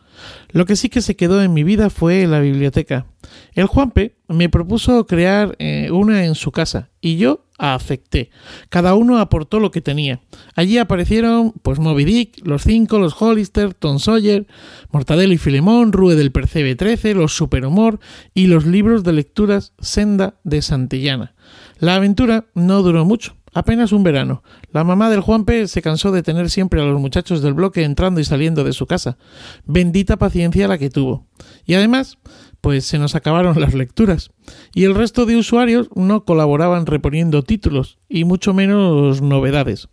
Lo 0.51 0.67
que 0.67 0.77
sí 0.77 0.89
que 0.89 1.01
se 1.01 1.17
quedó 1.17 1.43
en 1.43 1.53
mi 1.53 1.65
vida 1.65 1.91
fue 1.91 2.27
la 2.27 2.41
biblioteca. 2.41 3.07
El 3.55 3.67
Juanpe 3.67 4.17
me 4.29 4.49
propuso 4.49 5.07
crear 5.07 5.57
eh, 5.59 5.91
una 5.91 6.25
en 6.25 6.35
su 6.35 6.53
casa 6.53 6.91
y 7.01 7.17
yo 7.17 7.45
acepté. 7.59 8.31
Cada 8.69 8.95
uno 8.95 9.19
aportó 9.19 9.61
lo 9.61 9.71
que 9.71 9.81
tenía. 9.81 10.21
Allí 10.55 10.79
aparecieron 10.79 11.53
pues 11.63 11.79
Moby 11.79 12.05
Dick, 12.05 12.47
Los 12.47 12.63
Cinco, 12.63 12.99
Los 12.99 13.21
Hollister, 13.21 13.75
Tom 13.75 13.99
Sawyer, 13.99 14.47
Mortadelo 14.91 15.33
y 15.33 15.39
Filemón, 15.39 15.93
Rue 15.93 16.15
del 16.15 16.33
Percebe 16.33 16.75
13, 16.75 17.15
Los 17.15 17.37
Superhumor 17.37 18.01
y 18.35 18.47
los 18.47 18.67
libros 18.67 19.05
de 19.05 19.13
lecturas 19.13 19.73
Senda 19.79 20.35
de 20.45 20.63
Santillana. 20.63 21.35
La 21.79 21.97
aventura 21.97 22.47
no 22.55 22.83
duró 22.83 23.05
mucho 23.05 23.37
apenas 23.55 23.93
un 23.93 24.03
verano. 24.03 24.43
La 24.73 24.85
mamá 24.85 25.09
del 25.09 25.21
Juanpe 25.21 25.69
se 25.69 25.81
cansó 25.81 26.12
de 26.12 26.23
tener 26.23 26.51
siempre 26.51 26.83
a 26.83 26.85
los 26.85 27.01
muchachos 27.01 27.40
del 27.40 27.55
bloque 27.55 27.85
entrando 27.85 28.21
y 28.21 28.25
saliendo 28.25 28.64
de 28.64 28.73
su 28.73 28.87
casa. 28.87 29.17
Bendita 29.64 30.19
paciencia 30.19 30.69
la 30.69 30.77
que 30.77 30.90
tuvo. 30.90 31.27
Y 31.64 31.75
además, 31.75 32.19
pues 32.61 32.85
se 32.85 32.99
nos 32.99 33.14
acabaron 33.14 33.59
las 33.61 33.75
lecturas. 33.75 34.31
Y 34.75 34.85
el 34.85 34.95
resto 34.95 35.25
de 35.25 35.37
usuarios 35.37 35.88
no 35.95 36.25
colaboraban 36.25 36.87
reponiendo 36.87 37.43
títulos, 37.43 37.99
y 38.09 38.25
mucho 38.25 38.53
menos 38.53 39.23
novedades. 39.23 39.88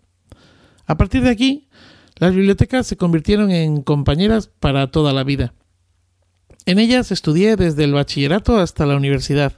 A 0.88 0.98
partir 0.98 1.22
de 1.22 1.30
aquí, 1.30 1.70
las 2.18 2.34
bibliotecas 2.36 2.88
se 2.88 2.98
convirtieron 2.98 3.52
en 3.52 3.82
compañeras 3.82 4.50
para 4.60 4.92
toda 4.92 5.14
la 5.14 5.24
vida. 5.24 5.54
En 6.66 6.80
ellas 6.80 7.12
estudié 7.12 7.56
desde 7.56 7.84
el 7.84 7.94
bachillerato 7.94 8.58
hasta 8.58 8.86
la 8.86 8.96
universidad. 8.96 9.54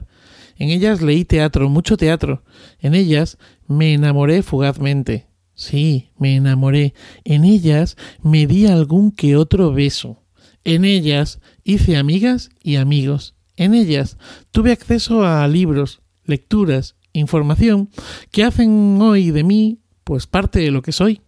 En 0.56 0.70
ellas 0.70 1.02
leí 1.02 1.24
teatro, 1.24 1.68
mucho 1.68 1.96
teatro. 1.96 2.42
En 2.80 2.94
ellas 2.94 3.38
me 3.66 3.94
enamoré 3.94 4.42
fugazmente. 4.42 5.26
Sí, 5.54 6.10
me 6.18 6.36
enamoré. 6.36 6.94
En 7.24 7.44
ellas 7.44 7.96
me 8.22 8.46
di 8.46 8.66
algún 8.66 9.10
que 9.10 9.36
otro 9.36 9.72
beso. 9.72 10.22
En 10.64 10.84
ellas 10.84 11.40
hice 11.62 11.96
amigas 11.96 12.50
y 12.62 12.76
amigos. 12.76 13.34
En 13.56 13.74
ellas 13.74 14.18
tuve 14.50 14.72
acceso 14.72 15.24
a 15.24 15.46
libros, 15.46 16.02
lecturas, 16.24 16.96
información 17.12 17.90
que 18.32 18.44
hacen 18.44 19.00
hoy 19.00 19.30
de 19.30 19.44
mí 19.44 19.80
pues 20.02 20.26
parte 20.26 20.60
de 20.60 20.70
lo 20.70 20.82
que 20.82 20.92
soy. 20.92 21.22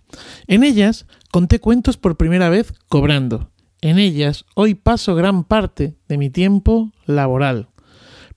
En 0.47 0.65
ellas 0.65 1.07
conté 1.31 1.61
cuentos 1.61 1.97
por 1.97 2.17
primera 2.17 2.49
vez 2.49 2.73
cobrando. 2.89 3.51
En 3.81 3.99
ellas 3.99 4.45
hoy 4.55 4.75
paso 4.75 5.15
gran 5.15 5.45
parte 5.45 5.97
de 6.09 6.19
mi 6.19 6.31
tiempo 6.31 6.93
laboral. 7.07 7.69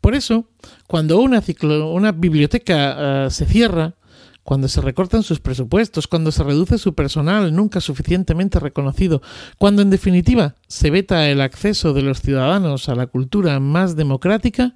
Por 0.10 0.16
eso, 0.16 0.50
cuando 0.88 1.20
una, 1.20 2.12
biblioteca 2.14 3.28
uh, 3.28 3.30
se 3.30 3.46
cierra, 3.46 3.94
cuando 4.42 4.68
se 4.68 4.82
recortan 4.82 5.22
sus 5.22 5.40
presupuestos, 5.40 6.08
cuando 6.08 6.32
se 6.32 6.44
reduce 6.44 6.80
su 6.80 6.96
personal 6.96 7.56
nunca 7.56 7.80
suficientemente 7.80 8.60
reconocido, 8.60 9.22
cuando 9.60 9.84
en 9.84 9.92
definitiva 9.92 10.56
se 10.68 10.90
veta 10.90 11.30
el 11.30 11.42
acceso 11.42 11.94
de 11.94 12.02
los 12.02 12.22
ciudadanos 12.22 12.90
a 12.90 12.96
la 12.96 13.06
cultura 13.06 13.60
más 13.60 13.96
democrática, 13.96 14.74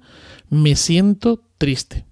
me 0.50 0.76
siento 0.76 1.42
triste. 1.58 2.06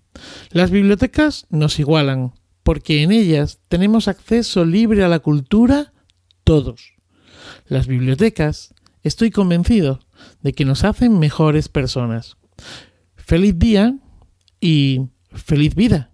Las 0.51 0.73
bibliotecas 0.73 1.47
nos 1.49 1.79
igualan, 1.79 2.33
porque 2.65 3.05
en 3.05 3.13
ellas 3.13 3.61
tenemos 3.69 4.09
acceso 4.09 4.65
libre 4.65 5.05
a 5.05 5.09
la 5.09 5.21
cultura 5.21 5.93
todos. 6.43 6.95
Las 7.69 7.87
bibliotecas, 7.87 8.75
estoy 9.05 9.31
convencido 9.31 10.01
de 10.41 10.55
que 10.55 10.65
nos 10.65 10.83
hacen 10.83 11.21
mejores 11.21 11.69
personas. 11.69 12.37
Feliz 13.33 13.59
día 13.59 13.95
y 14.61 15.09
feliz 15.33 15.75
vida. 15.75 16.11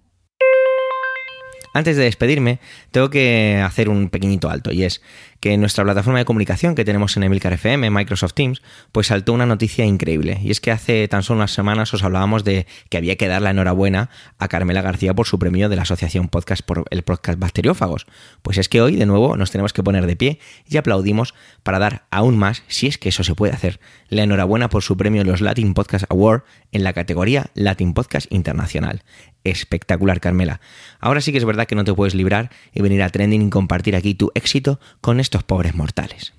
Antes 1.75 1.97
de 1.97 2.05
despedirme, 2.05 2.61
tengo 2.93 3.11
que 3.11 3.57
hacer 3.57 3.89
un 3.89 4.09
pequeñito 4.09 4.49
alto 4.49 4.71
y 4.71 4.85
es 4.85 5.03
que 5.41 5.53
en 5.53 5.61
nuestra 5.61 5.85
plataforma 5.85 6.19
de 6.19 6.25
comunicación 6.25 6.75
que 6.75 6.85
tenemos 6.85 7.17
en 7.17 7.23
Emilcar 7.23 7.53
FM, 7.53 7.91
Microsoft 7.91 8.35
Teams, 8.35 8.63
pues 8.93 9.09
saltó 9.09 9.33
una 9.33 9.47
noticia 9.47 9.85
increíble. 9.85 10.41
Y 10.43 10.51
es 10.51 10.61
que 10.61 10.71
hace 10.71 11.07
tan 11.09 11.23
solo 11.23 11.39
unas 11.39 11.53
semanas 11.53 11.95
os 11.95 12.03
hablábamos 12.03 12.45
de 12.45 12.67
que 12.89 12.97
había 12.97 13.17
que 13.17 13.29
dar 13.29 13.43
la 13.43 13.51
enhorabuena 13.51 14.11
a 14.39 14.49
Carmela 14.49 14.83
García 14.83 15.15
por 15.15 15.27
su 15.27 15.39
premio 15.39 15.69
de 15.69 15.77
la 15.77 15.83
Asociación 15.83 16.29
Podcast 16.29 16.63
por 16.63 16.85
el 16.91 17.03
podcast 17.03 17.39
Bacteriófagos. 17.39 18.07
Pues 18.43 18.59
es 18.59 18.69
que 18.69 18.83
hoy, 18.83 18.97
de 18.97 19.07
nuevo, 19.07 19.37
nos 19.37 19.51
tenemos 19.51 19.73
que 19.73 19.83
poner 19.83 20.07
de 20.07 20.17
pie 20.17 20.41
y 20.67 20.77
aplaudimos 20.77 21.35
para 21.63 21.79
dar 21.79 22.07
aún 22.11 22.37
más, 22.37 22.63
si 22.67 22.87
es 22.87 22.99
que 22.99 23.11
eso 23.11 23.23
se 23.23 23.35
puede 23.35 23.53
hacer, 23.53 23.81
la 24.09 24.23
enhorabuena 24.23 24.69
por 24.69 24.83
su 24.83 24.97
premio 24.97 25.23
los 25.29 25.41
Latin 25.41 25.75
Podcast 25.75 26.07
Award 26.11 26.43
en 26.73 26.83
la 26.83 26.93
categoría 26.93 27.51
Latin 27.55 27.95
Podcast 27.95 28.27
Internacional. 28.33 29.03
Espectacular, 29.45 30.21
Carmela. 30.21 30.61
Ahora 30.99 31.21
sí 31.21 31.33
que 31.33 31.39
es 31.39 31.45
verdad 31.45 31.67
que 31.67 31.75
no 31.75 31.85
te 31.85 31.95
puedes 31.95 32.15
librar 32.15 32.51
y 32.73 32.83
venir 32.83 33.03
a 33.03 33.09
Trending 33.09 33.43
y 33.43 33.51
compartir 33.51 33.95
aquí 33.95 34.15
tu 34.15 34.31
éxito 34.35 34.81
con 35.01 35.21
estos 35.29 35.45
pobres 35.45 35.75
mortales. 35.75 36.33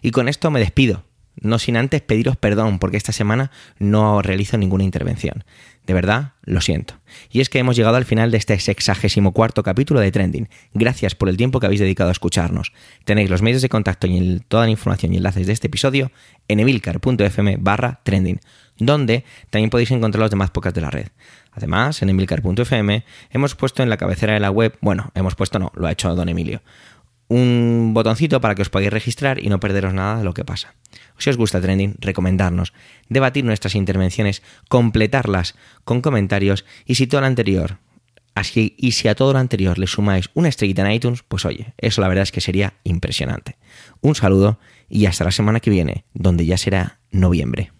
Y 0.00 0.10
con 0.10 0.28
esto 0.28 0.50
me 0.50 0.58
despido, 0.58 1.04
no 1.40 1.58
sin 1.58 1.76
antes 1.76 2.00
pediros 2.00 2.36
perdón 2.36 2.78
porque 2.78 2.96
esta 2.96 3.12
semana 3.12 3.50
no 3.78 4.22
realizo 4.22 4.56
ninguna 4.56 4.84
intervención. 4.84 5.44
De 5.86 5.94
verdad, 5.94 6.34
lo 6.44 6.60
siento. 6.60 6.94
Y 7.30 7.40
es 7.40 7.48
que 7.48 7.58
hemos 7.58 7.74
llegado 7.74 7.96
al 7.96 8.04
final 8.04 8.30
de 8.30 8.38
este 8.38 8.58
sexagésimo 8.58 9.32
cuarto 9.32 9.62
capítulo 9.62 9.98
de 9.98 10.12
Trending. 10.12 10.48
Gracias 10.74 11.14
por 11.14 11.28
el 11.28 11.36
tiempo 11.36 11.58
que 11.58 11.66
habéis 11.66 11.80
dedicado 11.80 12.08
a 12.08 12.12
escucharnos. 12.12 12.72
Tenéis 13.04 13.28
los 13.28 13.42
medios 13.42 13.62
de 13.62 13.68
contacto 13.68 14.06
y 14.06 14.40
toda 14.48 14.64
la 14.64 14.70
información 14.70 15.12
y 15.12 15.16
enlaces 15.16 15.46
de 15.46 15.52
este 15.52 15.66
episodio 15.66 16.12
en 16.46 16.60
emilcar.fm 16.60 17.56
barra 17.58 18.00
trending, 18.04 18.40
donde 18.78 19.24
también 19.50 19.70
podéis 19.70 19.90
encontrar 19.90 20.20
los 20.20 20.30
demás 20.30 20.50
podcasts 20.50 20.76
de 20.76 20.82
la 20.82 20.90
red. 20.90 21.08
Además, 21.50 22.00
en 22.00 22.10
emilcar.fm 22.10 23.04
hemos 23.30 23.54
puesto 23.56 23.82
en 23.82 23.90
la 23.90 23.96
cabecera 23.96 24.34
de 24.34 24.40
la 24.40 24.50
web, 24.50 24.78
bueno, 24.80 25.10
hemos 25.14 25.34
puesto 25.34 25.58
no, 25.58 25.72
lo 25.74 25.86
ha 25.86 25.92
hecho 25.92 26.14
don 26.14 26.28
Emilio, 26.28 26.62
un 27.32 27.92
botoncito 27.94 28.40
para 28.40 28.54
que 28.54 28.62
os 28.62 28.70
podáis 28.70 28.92
registrar 28.92 29.38
y 29.38 29.48
no 29.48 29.60
perderos 29.60 29.94
nada 29.94 30.18
de 30.18 30.24
lo 30.24 30.34
que 30.34 30.44
pasa. 30.44 30.74
Si 31.18 31.30
os 31.30 31.36
gusta 31.36 31.60
Trending, 31.60 31.96
recomendarnos, 32.00 32.72
debatir 33.08 33.44
nuestras 33.44 33.74
intervenciones, 33.74 34.42
completarlas 34.68 35.54
con 35.84 36.02
comentarios 36.02 36.64
y 36.84 36.96
si 36.96 37.06
todo 37.06 37.20
lo 37.20 37.26
anterior 37.26 37.78
Así, 38.34 38.74
y 38.78 38.92
si 38.92 39.08
a 39.08 39.14
todo 39.14 39.34
lo 39.34 39.38
anterior 39.38 39.78
le 39.78 39.86
sumáis 39.86 40.30
una 40.32 40.48
estrellita 40.48 40.86
en 40.86 40.92
iTunes, 40.92 41.22
pues 41.22 41.44
oye, 41.44 41.74
eso 41.76 42.00
la 42.00 42.08
verdad 42.08 42.22
es 42.22 42.32
que 42.32 42.40
sería 42.40 42.74
impresionante. 42.82 43.56
Un 44.00 44.14
saludo 44.14 44.58
y 44.88 45.04
hasta 45.04 45.24
la 45.24 45.32
semana 45.32 45.60
que 45.60 45.70
viene, 45.70 46.06
donde 46.14 46.46
ya 46.46 46.56
será 46.56 46.98
noviembre. 47.10 47.72